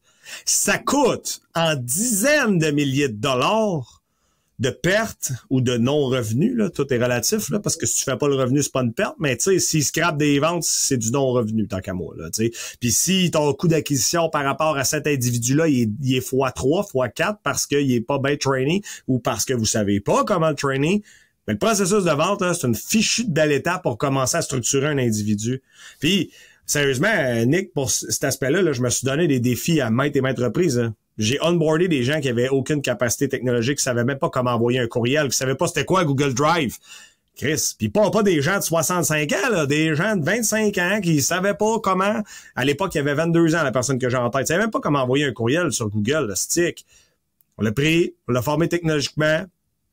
[0.46, 3.99] ça coûte en dizaines de milliers de dollars
[4.60, 8.18] de perte ou de non-revenu, là, tout est relatif, là, parce que si tu fais
[8.18, 10.98] pas le revenu, c'est pas une perte, mais tu sais, s'il scrape des ventes, c'est
[10.98, 12.52] du non-revenu, tant qu'à moi, là, tu sais.
[12.80, 16.92] Puis si ton coût d'acquisition par rapport à cet individu-là, il est, il est x3,
[16.92, 20.56] x4 parce qu'il est pas bien trainé ou parce que vous savez pas comment le
[20.56, 21.04] trainer,
[21.48, 24.88] mais le processus de vente, c'est une fichue de belle étape pour commencer à structurer
[24.88, 25.64] un individu.
[26.00, 26.32] Puis,
[26.66, 27.08] sérieusement,
[27.46, 30.38] Nick, pour cet aspect-là, là, je me suis donné des défis à maintes et maintes
[30.38, 30.78] reprises.
[30.78, 30.94] Hein.
[31.20, 34.80] J'ai onboardé des gens qui avaient aucune capacité technologique, qui savaient même pas comment envoyer
[34.80, 36.78] un courriel, qui savaient pas c'était quoi Google Drive.
[37.36, 41.22] Chris, puis pas, pas des gens de 65 ans, des gens de 25 ans qui
[41.22, 42.24] savaient pas comment,
[42.56, 44.62] à l'époque, il y avait 22 ans, la personne que j'ai en tête, ils savaient
[44.62, 46.86] même pas comment envoyer un courriel sur Google, le stick.
[47.58, 49.44] On l'a pris, on l'a formé technologiquement,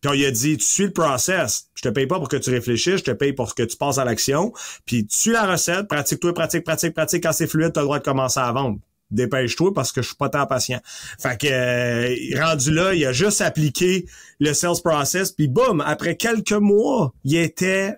[0.00, 1.70] puis on lui a dit, tu suis le process.
[1.74, 3.98] Je te paye pas pour que tu réfléchisses, je te paye pour que tu passes
[3.98, 4.52] à l'action.
[4.84, 7.22] Puis tu suis la recette, pratique-toi, pratique, pratique, pratique.
[7.24, 8.78] Quand c'est fluide, tu as le droit de commencer à vendre
[9.10, 10.80] dépêche-toi parce que je suis pas tant patient.
[11.18, 14.06] Fait que euh, rendu là, il a juste appliqué
[14.40, 17.96] le sales process puis boum, après quelques mois, il était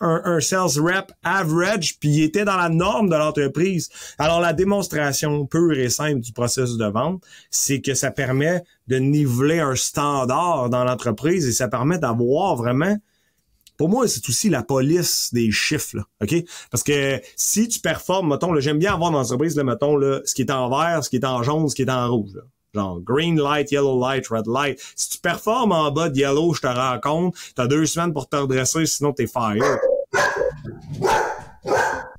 [0.00, 3.88] un, sales rep average puis il était dans la norme de l'entreprise.
[4.18, 8.96] Alors la démonstration pure et simple du processus de vente, c'est que ça permet de
[8.96, 12.96] niveler un standard dans l'entreprise et ça permet d'avoir vraiment
[13.76, 16.34] pour moi, c'est aussi la police des chiffres, là, OK?
[16.70, 20.42] Parce que si tu performes, mettons, j'aime bien avoir dans l'entreprise, mettons, là, ce qui
[20.42, 22.42] est en vert, ce qui est en jaune, ce qui est en rouge, là.
[22.74, 24.78] Genre green light, yellow light, red light.
[24.94, 28.28] Si tu performes en bas de yellow, je te rends compte, t'as deux semaines pour
[28.28, 29.78] te redresser, sinon t'es fire.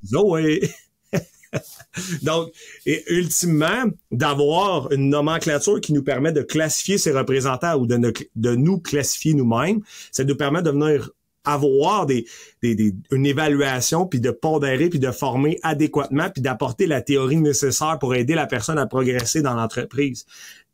[0.04, 0.68] Zoé!
[2.22, 2.50] Donc,
[2.86, 8.54] et ultimement, d'avoir une nomenclature qui nous permet de classifier ses représentants ou de, de
[8.54, 11.10] nous classifier nous-mêmes, ça nous permet de venir
[11.52, 12.26] avoir des,
[12.62, 17.98] des, une évaluation, puis de pondérer, puis de former adéquatement, puis d'apporter la théorie nécessaire
[17.98, 20.26] pour aider la personne à progresser dans l'entreprise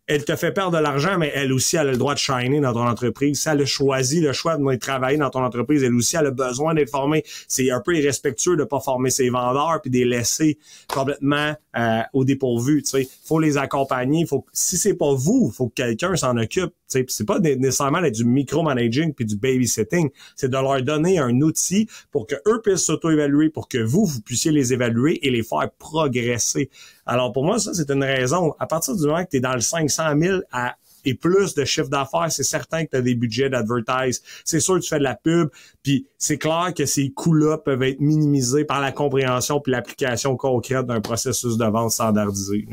[0.06, 2.74] elle te fait perdre de l'argent, mais elle aussi a le droit de shiner dans
[2.74, 3.40] ton entreprise.
[3.40, 6.90] Si elle a le choix de travailler dans ton entreprise, elle aussi a besoin d'être
[6.90, 7.24] formée.
[7.48, 10.58] C'est un peu irrespectueux de pas former ses vendeurs puis de les laisser
[10.88, 12.82] complètement euh, au dépourvu.
[12.82, 14.26] Tu sais, faut les accompagner.
[14.26, 16.72] Faut si c'est pas vous, faut que quelqu'un s'en occupe.
[16.86, 20.10] C'est pas nécessairement du micromanaging puis du babysitting.
[20.36, 24.20] C'est de leur donner un outil pour que eux puissent s'auto-évaluer, pour que vous vous
[24.20, 26.70] puissiez les évaluer et les faire progresser.
[27.06, 28.54] Alors pour moi, ça c'est une raison.
[28.58, 31.64] À partir du moment que tu es dans le 500 000 à et plus de
[31.64, 34.22] chiffre d'affaires, c'est certain que tu as des budgets d'advertise.
[34.44, 35.50] C'est sûr que tu fais de la pub,
[35.82, 40.86] puis c'est clair que ces coûts-là peuvent être minimisés par la compréhension puis l'application concrète
[40.86, 42.66] d'un processus de vente standardisé.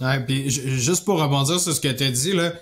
[0.00, 2.52] Ouais, puis juste pour rebondir sur ce que tu as dit, là,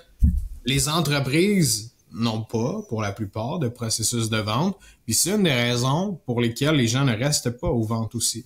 [0.65, 4.77] les entreprises n'ont pas, pour la plupart, de processus de vente.
[5.05, 8.45] Puis c'est une des raisons pour lesquelles les gens ne restent pas aux ventes aussi.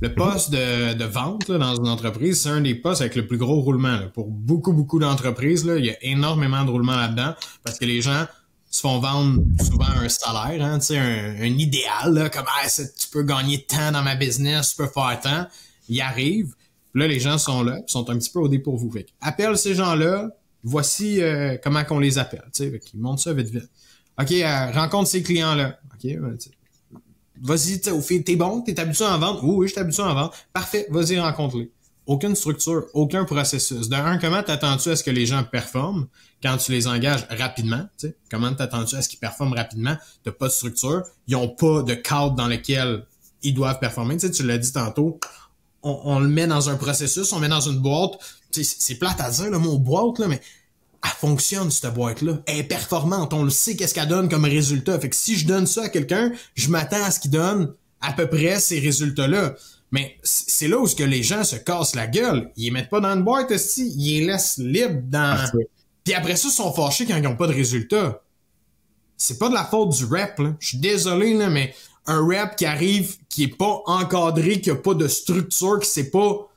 [0.00, 3.60] Le poste de, vente dans une entreprise, c'est un des postes avec le plus gros
[3.60, 3.98] roulement.
[4.14, 8.24] Pour beaucoup, beaucoup d'entreprises, il y a énormément de roulement là-dedans parce que les gens
[8.70, 13.92] se font vendre souvent un salaire, hein, un, idéal, comme ah, tu peux gagner tant
[13.92, 15.46] dans ma business, tu peux faire tant.
[15.88, 16.54] Ils arrivent,
[16.94, 19.04] là, les gens sont là, sont un petit peu au dépourvu.
[19.20, 20.28] Appelle ces gens-là,
[20.62, 22.44] voici euh, comment qu'on les appelle.
[22.58, 23.70] Ils montent ça vite vite.
[24.20, 25.78] OK, euh, rencontre ces clients-là.
[25.94, 26.10] OK,
[27.42, 29.44] vas-y, t'es bon, t'es habitué à en vendre.
[29.44, 30.34] Oui, oui, je suis habitué à en vendre.
[30.52, 31.70] Parfait, vas-y, rencontre-les.
[32.06, 33.88] Aucune structure, aucun processus.
[33.88, 36.08] De un, comment t'attends-tu à ce que les gens performent
[36.42, 37.88] quand tu les engages rapidement?
[37.96, 38.16] sais?
[38.30, 39.96] Comment t'attends-tu à ce qu'ils performent rapidement?
[40.24, 43.04] T'as pas de structure, ils ont pas de cadre dans lequel
[43.42, 44.18] ils doivent performer.
[44.18, 45.20] sais tu l'as dit tantôt,
[45.82, 48.18] on, le met dans un processus, on met dans une boîte.
[48.52, 50.40] C'est plate à dire le mot boîte, là, mais
[51.02, 52.42] elle fonctionne, cette boîte-là.
[52.46, 53.32] Elle est performante.
[53.32, 54.98] On le sait qu'est-ce qu'elle donne comme résultat.
[55.00, 58.12] Fait que si je donne ça à quelqu'un, je m'attends à ce qu'il donne à
[58.12, 59.54] peu près ces résultats-là.
[59.92, 62.52] Mais c'est là où ce que les gens se cassent la gueule.
[62.56, 63.92] Ils les mettent pas dans une boîte, aussi.
[63.96, 65.36] Ils les laissent libres dans...
[65.38, 65.50] Ah,
[66.04, 68.22] Puis après ça, ils sont fâchés quand ils n'ont pas de résultats.
[69.16, 70.54] C'est pas de la faute du rep, là.
[70.60, 71.74] Je suis désolé, là, mais
[72.06, 76.10] un rep qui arrive, qui est pas encadré, qui a pas de structure, qui sait
[76.10, 76.49] pas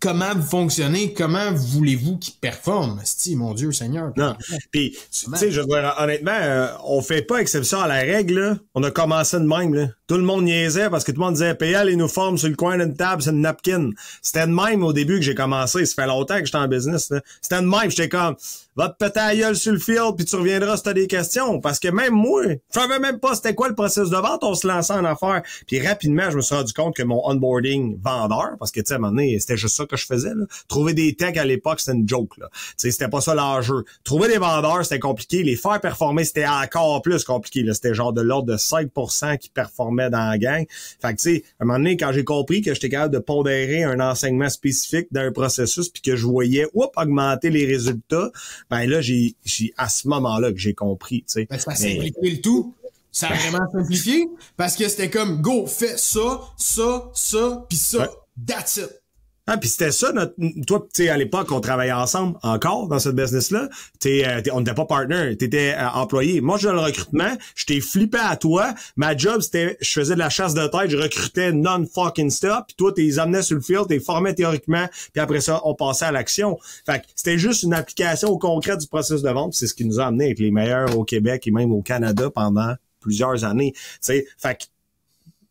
[0.00, 3.00] comment vous fonctionnez, comment voulez-vous qu'il performe?
[3.04, 4.12] Si, mon Dieu Seigneur.
[4.16, 4.34] Non.
[4.70, 8.90] Puis, tu sais, je honnêtement, euh, on fait pas exception à la règle, On a
[8.90, 9.88] commencé de même, là.
[10.06, 12.48] Tout le monde niaisait parce que tout le monde disait, PL, il nous forme sur
[12.48, 13.90] le coin d'une table, c'est une napkin.
[14.20, 15.86] C'était de même au début que j'ai commencé.
[15.86, 17.90] Ça fait longtemps que j'étais en business, C'était de même.
[17.90, 18.36] J'étais comme,
[18.76, 21.60] va te péter la gueule sur le field puis tu reviendras si t'as des questions.
[21.60, 24.54] Parce que même moi, je savais même pas c'était quoi le processus de vente, on
[24.54, 25.42] se lançait en affaires.
[25.66, 28.94] Puis rapidement, je me suis rendu compte que mon onboarding vendeur, parce que tu sais,
[28.94, 30.44] à un moment donné, c'était juste ça que je faisais, là.
[30.68, 32.48] Trouver des techs à l'époque, c'était une joke, là.
[32.76, 33.84] C'était pas ça l'enjeu.
[34.04, 35.42] Trouver des vendeurs, c'était compliqué.
[35.42, 37.74] Les faire performer, c'était encore plus compliqué, là.
[37.74, 40.64] C'était genre de l'ordre de 5% qui performaient dans la gang.
[41.00, 43.18] Fait que tu sais, à un moment donné, quand j'ai compris que j'étais capable de
[43.18, 48.30] pondérer un enseignement spécifique d'un processus puis que je voyais, oups, augmenter les résultats,
[48.70, 49.34] ben là, j'ai,
[49.76, 51.46] à ce moment-là que j'ai compris, tu sais.
[51.48, 52.74] Ben, ça a simplifié le tout.
[53.10, 58.10] Ça a vraiment simplifié parce que c'était comme, go, fais ça, ça, ça, puis ça.
[58.44, 59.03] That's it.
[59.46, 60.34] Ah, puis c'était ça, notre,
[60.66, 63.68] toi, tu sais, à l'époque, on travaillait ensemble encore dans cette business-là.
[64.06, 66.40] Euh, on n'était pas partner, t'étais euh, employé.
[66.40, 68.74] Moi, je le recrutement, je t'ai flippé à toi.
[68.96, 72.64] Ma job, c'était, je faisais de la chasse de tête, je recrutais non-fucking stop.
[72.68, 76.06] Puis toi, t'es amené sur le field, t'es formé théoriquement, puis après ça, on passait
[76.06, 76.58] à l'action.
[76.86, 79.52] Fait que c'était juste une application au concret du processus de vente.
[79.52, 82.30] C'est ce qui nous a amené avec les meilleurs au Québec et même au Canada
[82.30, 83.74] pendant plusieurs années.
[84.02, 84.64] Tu fait que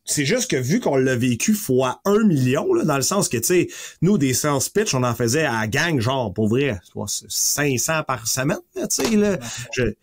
[0.04, 3.36] c'est juste que vu qu'on l'a vécu fois un million, là, dans le sens que,
[3.38, 3.68] tu sais,
[4.02, 8.58] nous, des sales pitch, on en faisait à gang, genre, pour vrai, 500 par semaine,
[8.74, 9.38] tu sais, là.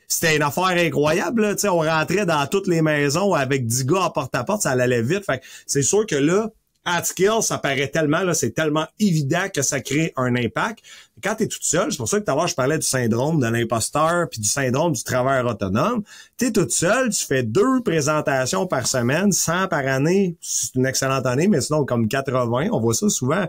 [0.08, 4.06] C'était une affaire incroyable, tu sais, on rentrait dans toutes les maisons avec 10 gars
[4.06, 5.26] à porte-à-porte, ça allait vite.
[5.26, 6.50] Fait c'est sûr que là,
[6.86, 10.80] at skill, ça paraît tellement, là, c'est tellement évident que ça crée un impact.
[11.24, 12.86] Quand tu es toute seule, c'est pour ça que tout à l'heure, je parlais du
[12.86, 16.04] syndrome de l'imposteur puis du syndrome du travailleur autonome.
[16.38, 20.86] Tu es toute seule, tu fais deux présentations par semaine, 100 par année, c'est une
[20.86, 23.46] excellente année, mais sinon, comme 80, on voit ça souvent.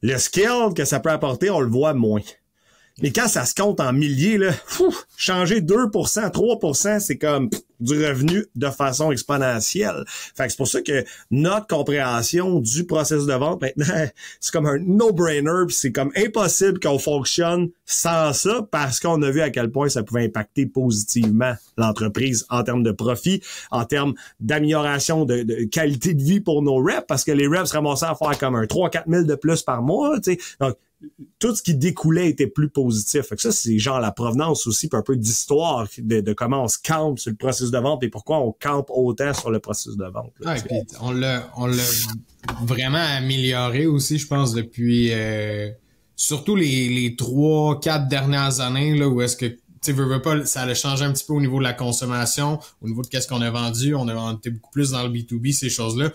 [0.00, 2.22] Le skill que ça peut apporter, on le voit moins.
[3.00, 4.52] Mais quand ça se compte en milliers, là,
[5.16, 7.48] changer 2%, 3%, c'est comme
[7.82, 10.04] du revenu de façon exponentielle.
[10.06, 13.86] Fait que c'est pour ça que notre compréhension du processus de vente, maintenant,
[14.40, 19.30] c'est comme un no-brainer, puis c'est comme impossible qu'on fonctionne sans ça parce qu'on a
[19.30, 24.14] vu à quel point ça pouvait impacter positivement l'entreprise en termes de profit, en termes
[24.40, 28.38] d'amélioration de, qualité de vie pour nos reps, parce que les reps ramassaient à faire
[28.38, 30.38] comme un 3-4 000 de plus par mois, tu sais.
[30.60, 30.76] Donc,
[31.38, 33.22] tout ce qui découlait était plus positif.
[33.22, 36.68] Fait que ça, c'est genre la provenance aussi, puis un peu d'histoire de, comment on
[36.68, 39.96] se campe sur le processus de vente et pourquoi on campe autant sur le processus
[39.96, 40.32] de vente.
[41.00, 41.82] on l'a on l'a
[42.64, 45.70] vraiment amélioré aussi, je pense, depuis euh,
[46.16, 50.62] surtout les, les trois, quatre dernières années, là, où est-ce que tu veux, pas, ça
[50.62, 53.42] a changé un petit peu au niveau de la consommation, au niveau de qu'est-ce qu'on
[53.42, 53.94] a vendu.
[53.94, 56.12] On a été beaucoup plus dans le B2B, ces choses-là.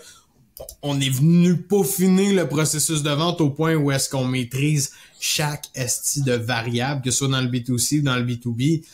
[0.82, 5.66] On est venu peaufiner le processus de vente au point où est-ce qu'on maîtrise chaque
[5.74, 8.84] esti de variable, que ce soit dans le B2C ou dans le B2B.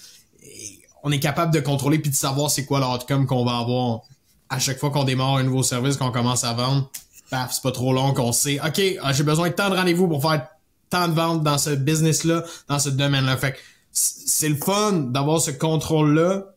[1.02, 4.00] on est capable de contrôler puis de savoir c'est quoi l'outcome qu'on va avoir
[4.48, 6.90] à chaque fois qu'on démarre un nouveau service, qu'on commence à vendre.
[7.30, 10.06] Paf, c'est pas trop long qu'on sait, OK, ah, j'ai besoin de tant de rendez-vous
[10.08, 10.46] pour faire
[10.90, 13.36] tant de ventes dans ce business-là, dans ce domaine-là.
[13.36, 13.56] Fait
[13.92, 16.54] c'est le fun d'avoir ce contrôle-là.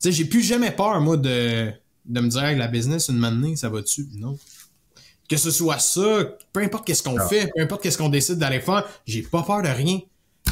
[0.00, 1.72] Tu sais, j'ai plus jamais peur, moi, de,
[2.08, 4.08] de me dire, hey, la business, une manée, ça va dessus.
[4.14, 4.38] Non.
[5.28, 7.28] Que ce soit ça, peu importe qu'est-ce qu'on ah.
[7.28, 10.00] fait, peu importe qu'est-ce qu'on décide d'aller faire, j'ai pas peur de rien.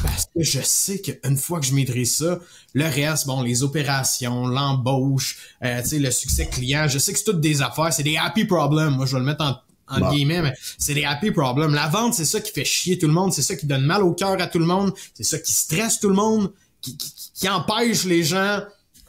[0.03, 2.39] Parce que je sais qu'une fois que je maîtrise ça,
[2.75, 7.17] le reste, bon, les opérations, l'embauche, euh, tu sais, le succès client, je sais que
[7.17, 8.95] c'est toutes des affaires, c'est des happy problems.
[8.95, 9.55] Moi, je vais le mettre en
[9.89, 11.73] en guillemets, mais c'est des happy problems.
[11.73, 14.03] La vente, c'est ça qui fait chier tout le monde, c'est ça qui donne mal
[14.03, 17.49] au cœur à tout le monde, c'est ça qui stresse tout le monde, qui, qui,
[17.49, 18.61] empêche les gens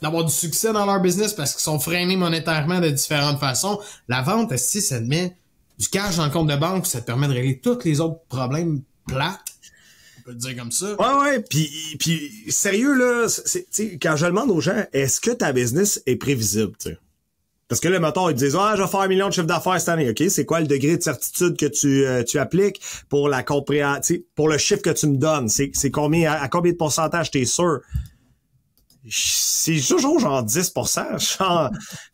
[0.02, 3.80] d'avoir du succès dans leur business parce qu'ils sont freinés monétairement de différentes façons.
[4.08, 5.36] La vente, si ça te met
[5.78, 8.20] du cash dans le compte de banque, ça te permet de régler tous les autres
[8.28, 9.40] problèmes plates.
[10.18, 10.94] On peut le dire comme ça.
[10.98, 11.40] Ouais, ouais.
[11.40, 13.26] Puis, puis sérieux, là,
[14.00, 16.96] quand je demande aux gens, est-ce que ta business est prévisible, tu
[17.68, 19.78] parce que là, mettons, ils disent Ah, je vais faire un million de chiffre d'affaires
[19.78, 20.08] cette année.
[20.08, 22.80] OK, c'est quoi le degré de certitude que tu, euh, tu appliques
[23.10, 25.48] pour la compréhension, pour le chiffre que tu me donnes?
[25.48, 27.80] C'est, combien, à, combien de pourcentage t'es sûr?
[29.10, 30.72] C'est toujours genre 10
[31.38, 31.70] genre,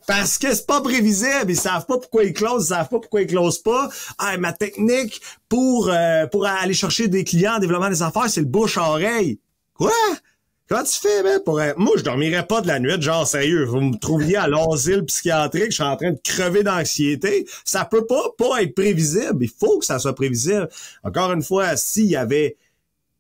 [0.07, 3.23] parce que c'est pas prévisible, ils savent pas pourquoi ils closent, ils savent pas pourquoi
[3.23, 3.89] ils closent pas.
[4.19, 8.41] Ah, ma technique pour euh, pour aller chercher des clients en développement des affaires, c'est
[8.41, 9.39] le bouche-oreille.
[9.75, 9.93] Quoi?
[10.67, 13.65] Comment tu fais, ben, pour Moi, je dormirais pas de la nuit, genre, sérieux.
[13.65, 17.47] Vous me trouviez à l'asile psychiatrique, je suis en train de crever d'anxiété.
[17.67, 19.45] Ça peut pas, pas être prévisible.
[19.45, 20.71] Il faut que ça soit prévisible.
[21.03, 22.57] Encore une fois, s'il y avait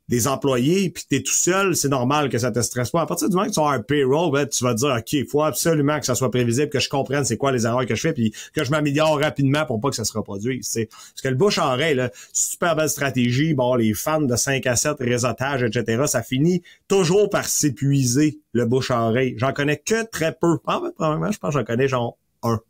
[0.08, 3.00] des employés, puis t'es tout seul, c'est normal que ça te stresse pas.
[3.00, 5.12] À partir du moment que tu as un payroll, ben, tu vas te dire, OK,
[5.12, 7.94] il faut absolument que ça soit prévisible, que je comprenne c'est quoi les erreurs que
[7.94, 10.66] je fais, puis que je m'améliore rapidement pour pas que ça se reproduise.
[10.66, 12.00] C'est Parce que le bouche à oreille,
[12.32, 17.30] super belle stratégie, bon, les fans de 5 à 7, réseautage, etc., ça finit toujours
[17.30, 19.34] par s'épuiser, le bouche à oreille.
[19.38, 20.58] J'en connais que très peu.
[20.66, 22.60] Ah, ben, probablement, je pense que j'en connais genre un.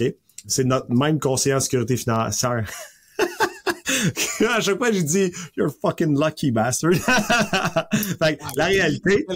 [0.00, 0.14] OK?
[0.46, 2.70] C'est notre même conseiller en sécurité financière.
[4.48, 6.94] à chaque fois, j'ai dit You're fucking lucky bastard.
[8.18, 9.26] fait la réalité.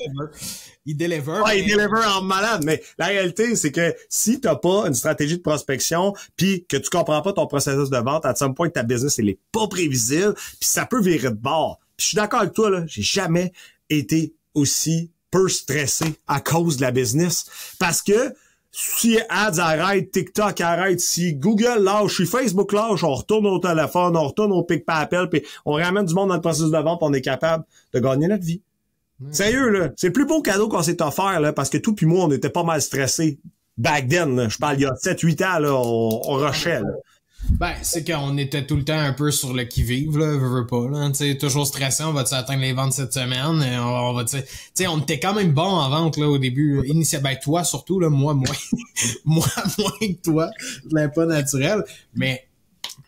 [0.85, 1.41] Il deliver.
[1.55, 2.63] il deliver en malade.
[2.65, 6.91] Mais la réalité, c'est que si t'as pas une stratégie de prospection, puis que tu
[6.91, 10.35] comprends pas ton processus de vente, à some point ta business, elle est pas prévisible,
[10.35, 11.79] puis ça peut virer de bord.
[11.97, 12.85] Puis je suis d'accord avec toi, là.
[12.87, 13.53] J'ai jamais
[13.89, 17.47] été aussi peu stressé à cause de la business.
[17.79, 18.35] Parce que
[18.73, 24.17] si Ads arrête, TikTok arrête, si Google lâche, si Facebook lâche, on retourne au téléphone,
[24.17, 27.01] on retourne au pic papel, puis on ramène du monde dans le processus de vente,
[27.03, 28.63] on est capable de gagner notre vie.
[29.31, 29.91] Sérieux, là.
[29.97, 32.31] C'est le plus beau cadeau qu'on s'est offert, là, parce que tout puis moi, on
[32.33, 33.39] était pas mal stressés.
[33.79, 36.91] Back then, Je parle il y a 7-8 ans, là, on, on rushait, là.
[37.51, 40.67] Ben, c'est qu'on était tout le temps un peu sur le qui-vive, là, veux, veux
[40.67, 41.11] pas, là.
[41.11, 44.37] Tu toujours stressé, on va atteindre les ventes cette semaine, et on, va, tu
[44.75, 46.83] sais, on était quand même bon en vente, là, au début.
[46.87, 48.57] Initial, ben, toi, surtout, là, moi, moins,
[49.25, 49.47] moi,
[49.79, 50.51] moins que toi.
[50.61, 51.85] Je pas naturel.
[52.15, 52.47] Mais,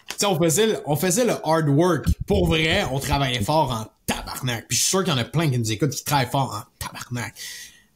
[0.09, 2.07] tu sais, on faisait, on faisait le hard work.
[2.27, 4.67] Pour vrai, on travaillait fort en tabarnak.
[4.69, 6.55] Puis je suis sûr qu'il y en a plein qui nous écoutent qui travaillent fort
[6.55, 7.35] en tabarnak.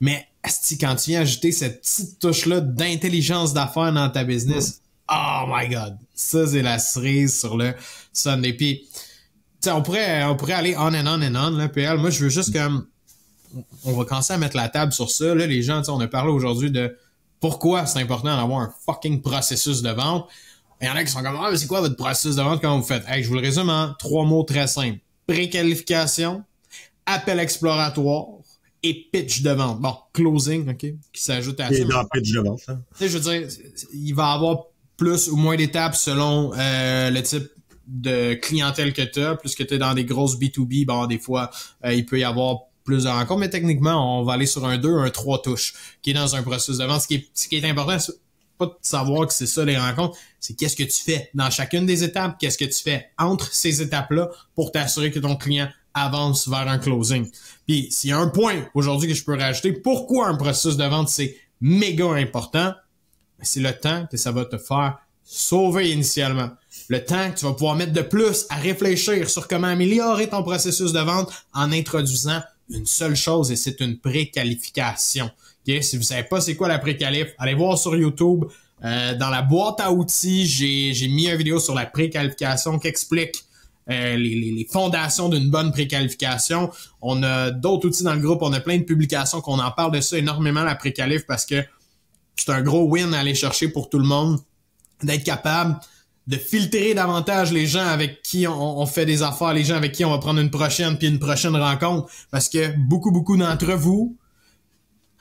[0.01, 0.27] Mais,
[0.81, 5.97] quand tu viens ajouter cette petite touche-là d'intelligence d'affaires dans ta business, Oh my god.
[6.15, 7.75] Ça, c'est la cerise sur le
[8.13, 8.53] Sunday.
[8.53, 8.89] Puis,
[9.67, 11.99] on pourrait, on pourrait aller on and on and on, là, PL.
[11.99, 12.87] Moi, je veux juste comme,
[13.85, 15.47] on va commencer à mettre la table sur ça, là.
[15.47, 16.97] Les gens, on a parlé aujourd'hui de
[17.41, 20.29] pourquoi c'est important d'avoir un fucking processus de vente.
[20.81, 22.61] Il y en a qui sont comme, ah, mais c'est quoi votre processus de vente?
[22.61, 23.05] Quand vous faites?
[23.09, 24.99] Hey, je vous le résume en trois mots très simples.
[25.27, 26.45] Préqualification,
[27.07, 28.27] appel exploratoire,
[28.83, 29.81] et pitch de vente.
[29.81, 31.75] Bon, closing, OK, qui s'ajoute à ça.
[31.75, 32.81] Et dans pitch de vente, hein.
[32.97, 33.49] Tu sais, je veux dire,
[33.93, 34.67] il va avoir
[34.99, 37.49] plus ou moins d'étapes selon euh, le type
[37.87, 39.37] de clientèle que tu as.
[39.37, 41.51] Plus que tu es dans des grosses B2B, bon, des fois,
[41.87, 44.77] euh, il peut y avoir plus de rencontres, mais techniquement, on va aller sur un
[44.77, 47.03] 2, un 3 touches, qui est dans un processus de vente.
[47.03, 48.15] Ce qui est, ce qui est important, c'est
[48.59, 51.87] pas de savoir que c'est ça les rencontres, c'est qu'est-ce que tu fais dans chacune
[51.87, 56.49] des étapes, qu'est-ce que tu fais entre ces étapes-là pour t'assurer que ton client avance
[56.49, 57.31] vers un closing.
[57.67, 60.85] Puis s'il y a un point aujourd'hui que je peux rajouter, pourquoi un processus de
[60.85, 62.75] vente c'est méga important,
[63.43, 66.51] c'est le temps que ça va te faire sauver initialement.
[66.89, 70.43] le temps que tu vas pouvoir mettre de plus à réfléchir sur comment améliorer ton
[70.43, 75.31] processus de vente en introduisant une seule chose et c'est une préqualification.
[75.63, 75.83] Okay?
[75.83, 78.45] Si vous savez pas c'est quoi la préqualif, allez voir sur YouTube.
[78.85, 83.45] Euh, dans la boîte à outils, j'ai mis une vidéo sur la préqualification qui explique
[83.91, 86.71] euh, les, les, fondations d'une bonne préqualification.
[87.01, 89.93] On a d'autres outils dans le groupe, on a plein de publications qu'on en parle
[89.93, 91.65] de ça énormément, la préqualif, parce que
[92.39, 94.41] c'est un gros win à aller chercher pour tout le monde,
[95.03, 95.79] d'être capable
[96.29, 100.05] de filtrer davantage les gens avec qui on, fait des affaires, les gens avec qui
[100.05, 104.15] on va prendre une prochaine puis une prochaine rencontre, parce que beaucoup, beaucoup d'entre vous,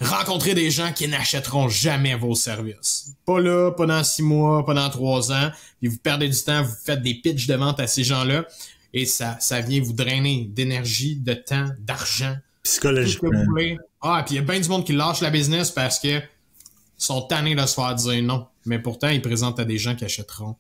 [0.02, 3.14] rencontrer des gens qui n'achèteront jamais vos services.
[3.26, 5.50] Pas là, pendant six mois, pendant trois ans,
[5.80, 8.46] puis vous perdez du temps, vous faites des pitches de vente à ces gens-là,
[8.94, 12.36] et ça, ça vient vous drainer d'énergie, de temps, d'argent.
[12.64, 13.46] Psychologiquement.
[14.02, 16.22] Ah, puis il y a bien du monde qui lâche la business parce que
[16.98, 18.48] sont tannés de se faire dire non.
[18.66, 20.56] Mais pourtant, ils présentent à des gens qui achèteront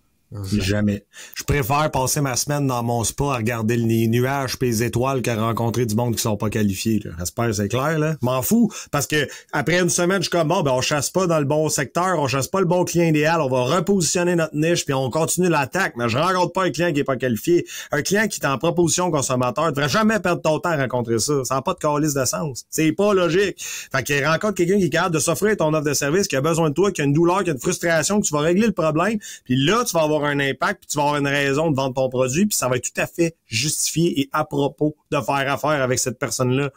[0.57, 1.05] Jamais.
[1.35, 5.21] Je préfère passer ma semaine dans mon spa à regarder les nuages et les étoiles
[5.21, 7.01] qu'à rencontrer du monde qui sont pas qualifiés.
[7.17, 7.97] J'espère c'est clair.
[7.97, 8.15] là.
[8.21, 8.69] M'en fous.
[8.91, 11.45] Parce que après une semaine, je suis comme bon, ben on chasse pas dans le
[11.45, 14.93] bon secteur, on chasse pas le bon client idéal, on va repositionner notre niche, puis
[14.93, 15.93] on continue l'attaque.
[15.97, 17.65] Mais je rencontre pas un client qui est pas qualifié.
[17.91, 21.19] Un client qui est en proposition consommateur, tu devrais jamais perdre ton temps à rencontrer
[21.19, 21.43] ça.
[21.45, 22.65] Ça n'a pas de calice de sens.
[22.69, 23.55] C'est pas logique.
[23.59, 26.41] Fait qu'il rencontre quelqu'un qui est capable de s'offrir ton offre de service, qui a
[26.41, 28.67] besoin de toi, qui a une douleur, qui a une frustration, que tu vas régler
[28.67, 29.17] le problème.
[29.45, 31.93] Puis là, tu vas avoir un impact, puis tu vas avoir une raison de vendre
[31.93, 35.51] ton produit, puis ça va être tout à fait justifié et à propos de faire
[35.51, 36.71] affaire avec cette personne-là.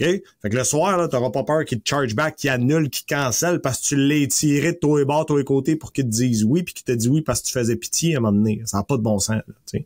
[0.00, 0.06] OK?
[0.42, 3.04] Fait que le soir, là, t'auras pas peur qu'il te charge back, qu'il annule, qu'il
[3.06, 6.04] cancelle parce que tu l'as tiré de toi et bas, toi et côté pour qu'il
[6.04, 8.20] te dise oui, puis qu'il te dit oui parce que tu faisais pitié à un
[8.20, 8.62] moment donné.
[8.64, 9.80] Ça n'a pas de bon sens, là,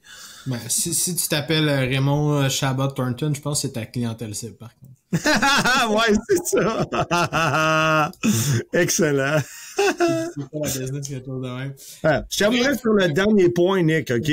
[0.47, 3.87] ben, si, si tu t'appelles euh, Raymond euh, Chabot Thornton, je pense que c'est ta
[3.87, 4.93] clientèle cible, par contre.
[5.95, 8.11] ouais, c'est ça.
[8.73, 9.41] Excellent.
[12.03, 14.31] Ah, je terminerai sur le dernier point, Nick, OK?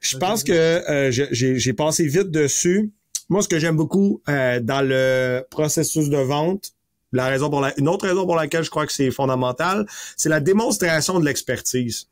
[0.00, 2.92] Je pense que euh, j'ai passé vite dessus.
[3.28, 6.72] Moi, ce que j'aime beaucoup euh, dans le processus de vente,
[7.12, 9.86] la raison pour la, une autre raison pour laquelle je crois que c'est fondamental,
[10.16, 12.08] c'est la démonstration de l'expertise.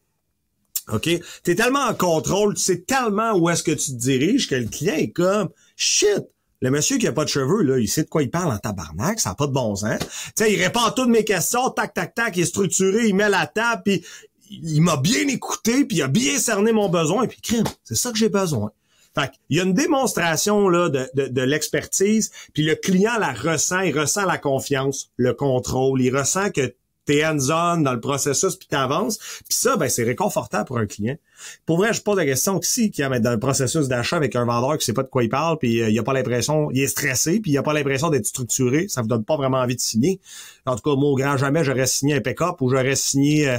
[0.92, 1.08] OK?
[1.44, 4.54] Tu es tellement en contrôle, tu sais tellement où est-ce que tu te diriges que
[4.54, 6.24] le client est comme shit.
[6.62, 8.58] Le monsieur qui a pas de cheveux, là, il sait de quoi il parle en
[8.58, 10.00] tabarnak, ça n'a pas de bon sens.
[10.36, 13.28] Sais, il répond à toutes mes questions, tac, tac, tac, il est structuré, il met
[13.28, 14.04] la table, puis
[14.50, 18.10] il m'a bien écouté, puis il a bien cerné mon besoin, puis crime, c'est ça
[18.10, 18.70] que j'ai besoin.
[19.14, 23.32] Fait il y a une démonstration là de, de, de l'expertise, puis le client la
[23.32, 26.74] ressent, il ressent la confiance, le contrôle, il ressent que
[27.06, 29.18] t'es hands-on dans le processus puis t'avances.
[29.18, 31.16] Puis ça, ben, c'est réconfortant pour un client.
[31.64, 34.36] Pour vrai, je pose la question que si qui a dans le processus d'achat avec
[34.36, 36.70] un vendeur qui sait pas de quoi il parle, puis euh, il a pas l'impression,
[36.70, 39.58] il est stressé, puis il a pas l'impression d'être structuré, ça vous donne pas vraiment
[39.58, 40.20] envie de signer.
[40.64, 43.58] En tout cas, moi, au grand jamais, j'aurais signé un pick-up ou j'aurais signé euh,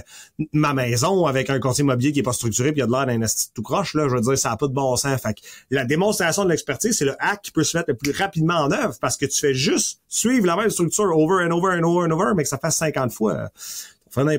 [0.53, 2.91] ma maison avec un courtier immobilier qui est pas structuré, puis il y a de
[2.91, 4.07] l'air d'un tout croche, là.
[4.09, 5.21] Je veux dire, ça a pas de bon sens.
[5.21, 5.35] Fait
[5.71, 8.71] la démonstration de l'expertise, c'est le hack qui peut se mettre le plus rapidement en
[8.71, 12.07] œuvre parce que tu fais juste suivre la même structure over and over and over
[12.07, 13.49] and over, mais que ça fasse 50 fois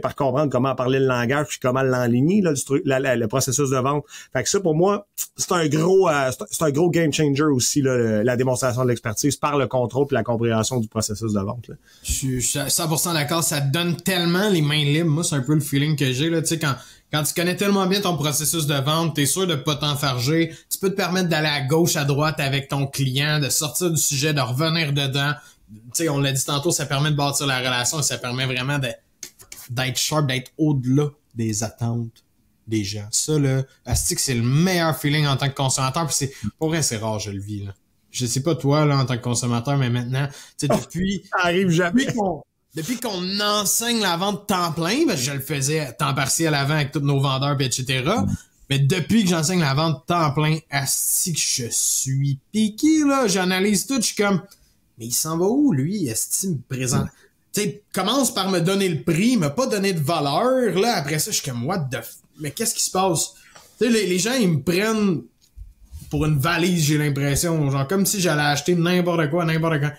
[0.01, 2.53] par comprendre comment parler le langage puis comment l'enligner là,
[3.17, 4.05] le processus de vente.
[4.33, 5.07] Fait que ça pour moi,
[5.37, 9.37] c'est un gros euh, c'est un gros game changer aussi là, la démonstration de l'expertise
[9.37, 11.71] par le contrôle puis la compréhension du processus de vente.
[12.03, 15.11] Je suis 100% d'accord, ça donne tellement les mains libres.
[15.11, 16.75] Moi, c'est un peu le feeling que j'ai là, tu sais quand
[17.11, 20.55] quand tu connais tellement bien ton processus de vente, tu es sûr de pas t'enfarger.
[20.71, 23.97] Tu peux te permettre d'aller à gauche, à droite avec ton client, de sortir du
[23.97, 25.33] sujet, de revenir dedans.
[25.71, 28.45] Tu sais, on l'a dit tantôt, ça permet de bâtir la relation et ça permet
[28.45, 28.89] vraiment de
[29.71, 32.25] d'être sharp, d'être au-delà des attentes
[32.67, 33.09] des gens.
[33.11, 36.07] Ça, là, que c'est le meilleur feeling en tant que consommateur.
[36.07, 37.75] Puis c'est, pour vrai, c'est rare, je le vis, là.
[38.11, 40.27] Je sais pas toi, là, en tant que consommateur, mais maintenant,
[40.59, 41.25] tu sais, depuis.
[41.31, 42.07] Ça arrive jamais.
[42.75, 46.93] Depuis qu'on, enseigne la vente temps plein, ben, je le faisais temps partiel avant avec
[46.93, 48.05] tous nos vendeurs, pis etc.
[48.71, 53.87] Mais depuis que j'enseigne la vente temps plein, asti que je suis piqué, là, j'analyse
[53.87, 54.43] tout, je suis comme,
[54.99, 56.11] mais il s'en va où, lui?
[56.11, 57.09] Asti me présente
[57.93, 60.79] commence par me donner le prix, me pas donner de valeur.
[60.79, 62.17] Là, après ça, je suis comme, what the f...
[62.41, 63.35] Mais qu'est-ce qui se passe?
[63.79, 65.23] Tu sais, les, gens, ils me prennent
[66.11, 67.71] pour une valise, j'ai l'impression.
[67.71, 69.93] Genre, comme si j'allais acheter n'importe quoi, n'importe quoi.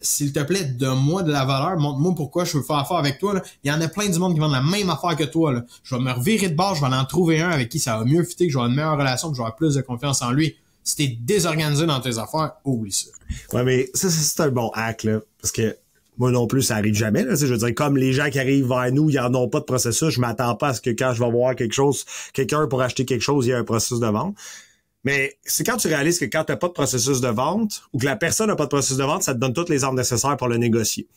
[0.00, 3.40] S'il te plaît, donne-moi de la valeur, montre-moi pourquoi je veux faire affaire avec toi.
[3.62, 5.62] Il y en a plein du monde qui vendent la même affaire que toi.
[5.84, 8.04] Je vais me revirer de bord, je vais en trouver un avec qui ça va
[8.04, 9.80] mieux fitter, que je vais avoir une meilleure relation, que je vais avoir plus de
[9.82, 10.56] confiance en lui.
[10.82, 13.10] Si t'es désorganisé dans tes affaires, oublie ça.
[13.52, 15.20] Ouais, mais ça, c'est un bon hack, là.
[15.40, 15.76] Parce que
[16.18, 17.24] moi non plus, ça arrive jamais.
[17.24, 19.64] Là, je veux comme les gens qui arrivent vers nous, ils en ont pas de
[19.64, 20.10] processus.
[20.10, 23.04] Je m'attends pas à ce que quand je vais voir quelque chose, quelqu'un pour acheter
[23.04, 24.36] quelque chose, il y a un processus de vente.
[25.04, 27.98] Mais c'est quand tu réalises que quand tu n'as pas de processus de vente ou
[27.98, 29.96] que la personne n'a pas de processus de vente, ça te donne toutes les armes
[29.96, 31.08] nécessaires pour le négocier.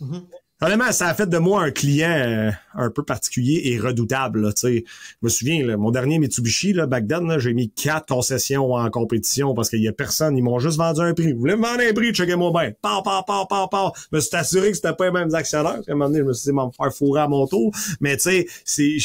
[0.00, 0.22] Mm-hmm.
[0.62, 4.40] Honnêtement, ça a fait de moi un client euh, un peu particulier et redoutable.
[4.40, 4.80] Là, je
[5.20, 9.68] me souviens, mon dernier Mitsubishi, là, back then, j'ai mis quatre concessions en compétition parce
[9.68, 10.34] qu'il y a personne.
[10.34, 11.34] Ils m'ont juste vendu un prix.
[11.34, 12.72] Vous voulez me vendre un prix, checkez-moi bien.
[12.80, 13.92] Pau, pau, pau, pau, pau.
[14.10, 15.80] Je me suis assuré que c'était pas les mêmes actionnaires.
[15.86, 17.70] À un moment donné, je me suis dit, m'en faire fourrer à mon tour.
[18.00, 18.96] Mais tu sais, c'est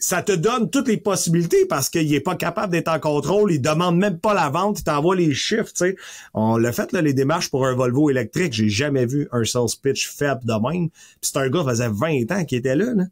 [0.00, 3.60] ça te donne toutes les possibilités parce qu'il est pas capable d'être en contrôle, il
[3.60, 5.96] demande même pas la vente, il t'envoie les chiffres, tu sais.
[6.32, 9.66] On l'a fait, là, les démarches pour un Volvo électrique, j'ai jamais vu un sales
[9.82, 10.88] pitch faible de même.
[10.88, 13.04] Puis c'est un gars, faisait 20 ans qui était là, là.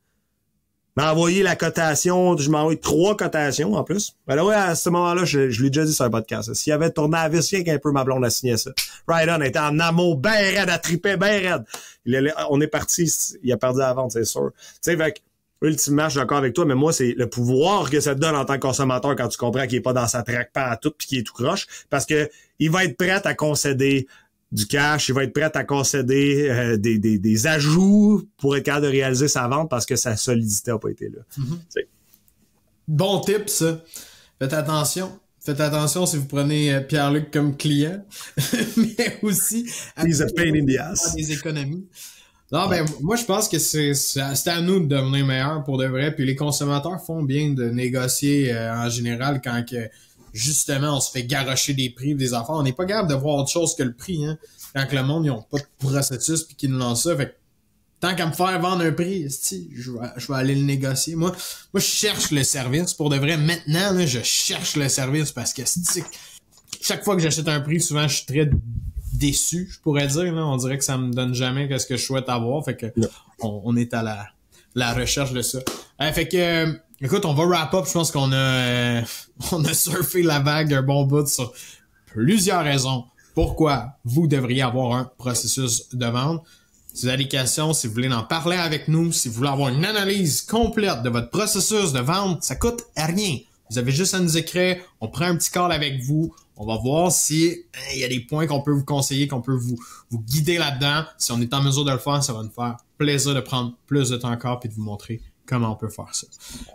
[0.97, 4.17] m'a envoyé la cotation, je m'ai trois cotations en plus.
[4.27, 6.55] Ben ouais, à ce moment-là, je, l'ai déjà dit sur un podcast.
[6.55, 8.71] S'il avait tourné à vis, qu'un peu ma blonde a signé ça.
[9.07, 11.65] Right on était en amour ben raide, à triper ben
[12.07, 12.33] raide.
[12.49, 13.13] on est parti,
[13.43, 14.53] il a perdu la vente, c'est sûr.
[14.57, 15.23] Tu sais, fait
[15.63, 18.37] ultimement, je suis d'accord avec toi, mais moi, c'est le pouvoir que ça te donne
[18.37, 20.77] en tant que consommateur quand tu comprends qu'il est pas dans sa traque pas à
[20.77, 21.67] tout puis qu'il est tout croche.
[21.91, 24.07] Parce que il va être prêt à concéder
[24.51, 28.65] du cash, il va être prêt à concéder euh, des, des, des, ajouts pour être
[28.65, 31.21] capable de réaliser sa vente parce que sa solidité n'a pas été là.
[31.39, 31.85] Mm-hmm.
[32.89, 33.83] Bon tip, ça.
[34.39, 35.19] Faites attention.
[35.41, 38.05] Faites attention si vous prenez euh, Pierre-Luc comme client,
[38.77, 41.15] mais aussi à He's a pain in the ass.
[41.15, 41.87] des économies.
[42.51, 45.87] Non, ben, moi, je pense que c'est, c'est à nous de devenir meilleurs pour de
[45.87, 46.15] vrai.
[46.15, 49.91] Puis les consommateurs font bien de négocier euh, en général quand que,
[50.33, 52.59] justement, on se fait garrocher des prix des enfants.
[52.59, 54.39] On n'est pas capable de voir autre chose que le prix, hein.
[54.75, 57.17] Quand que le monde, ils ont pas de processus puis qu'ils nous lancent ça.
[57.17, 57.37] Fait
[58.01, 61.17] tant qu'à me faire vendre un prix, je vais, je vais aller le négocier.
[61.17, 61.33] Moi,
[61.73, 62.95] moi, je cherche le service.
[62.95, 65.63] Pour de vrai, maintenant, là, je cherche le service parce que
[66.81, 68.49] chaque fois que j'achète un prix, souvent, je suis très
[69.19, 70.33] déçu, je pourrais dire.
[70.33, 70.47] Là.
[70.47, 72.65] On dirait que ça me donne jamais ce que je souhaite avoir.
[72.65, 72.87] Fait que
[73.41, 74.27] on, est à la,
[74.75, 75.59] la recherche de ça.
[76.01, 77.85] Euh, fait que euh, écoute, on va wrap up.
[77.87, 79.03] Je pense qu'on a euh,
[79.53, 81.53] on a surfé la vague un bon bout sur
[82.07, 83.05] plusieurs raisons
[83.35, 86.43] pourquoi vous devriez avoir un processus de vente.
[86.93, 89.51] Si vous avez des questions, si vous voulez en parler avec nous, si vous voulez
[89.51, 93.37] avoir une analyse complète de votre processus de vente, ça coûte rien.
[93.71, 96.77] Vous avez juste à nous écrire, on prend un petit call avec vous, on va
[96.77, 99.79] voir si hein, il y a des points qu'on peut vous conseiller, qu'on peut vous,
[100.13, 101.05] guider là-dedans.
[101.19, 103.75] Si on est en mesure de le faire, ça va nous faire plaisir de prendre
[103.87, 106.27] plus de temps encore et de vous montrer comment on peut faire ça.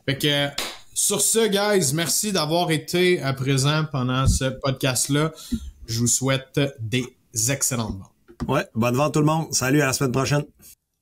[0.05, 0.49] Fait que
[0.93, 5.31] sur ce, guys, merci d'avoir été à présent pendant ce podcast-là.
[5.87, 7.17] Je vous souhaite des
[7.49, 8.47] excellentes ventes.
[8.47, 9.53] Ouais, bonne vente tout le monde.
[9.53, 10.43] Salut, à la semaine prochaine.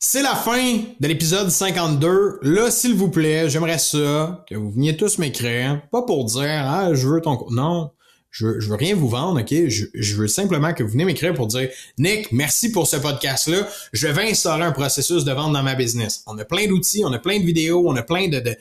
[0.04, 2.39] C'est la fin de l'épisode 52.
[2.41, 5.80] Là, s'il vous plaît, j'aimerais ça que vous veniez tous m'écrire.
[5.91, 7.45] Pas pour dire, ah, je veux ton...
[7.52, 7.91] Non,
[8.32, 9.54] je veux, veux rien vous vendre, OK?
[9.68, 13.68] Je, veux simplement que vous venez m'écrire pour dire Nick, merci pour ce podcast-là.
[13.93, 16.24] Je vais installer un processus de vente dans ma business.
[16.26, 18.56] On a plein d'outils, on a plein de vidéos, on a plein de, de,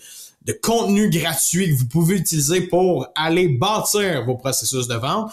[0.45, 5.33] de contenu gratuit que vous pouvez utiliser pour aller bâtir vos processus de vente.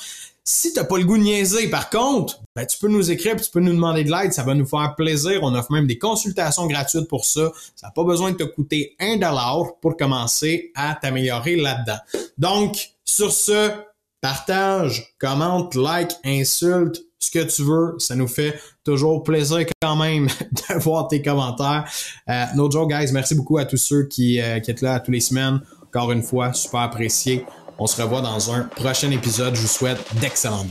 [0.50, 3.52] Si t'as pas le goût de niaiser, par contre, ben, tu peux nous écrire, tu
[3.52, 5.42] peux nous demander de l'aide, ça va nous faire plaisir.
[5.44, 7.52] On offre même des consultations gratuites pour ça.
[7.76, 11.98] Ça n'a pas besoin de te coûter un dollar pour commencer à t'améliorer là-dedans.
[12.38, 13.72] Donc, sur ce,
[14.22, 17.96] partage, commente, like, insulte, ce que tu veux.
[18.00, 20.28] Ça nous fait toujours plaisir quand même
[20.70, 21.92] de voir tes commentaires.
[22.30, 23.12] Euh, no joke, guys.
[23.12, 25.60] Merci beaucoup à tous ceux qui, euh, qui êtes là tous les semaines.
[25.88, 27.46] Encore une fois, super apprécié.
[27.80, 29.56] On se revoit dans un prochain épisode.
[29.56, 30.68] Je vous souhaite d'excellentes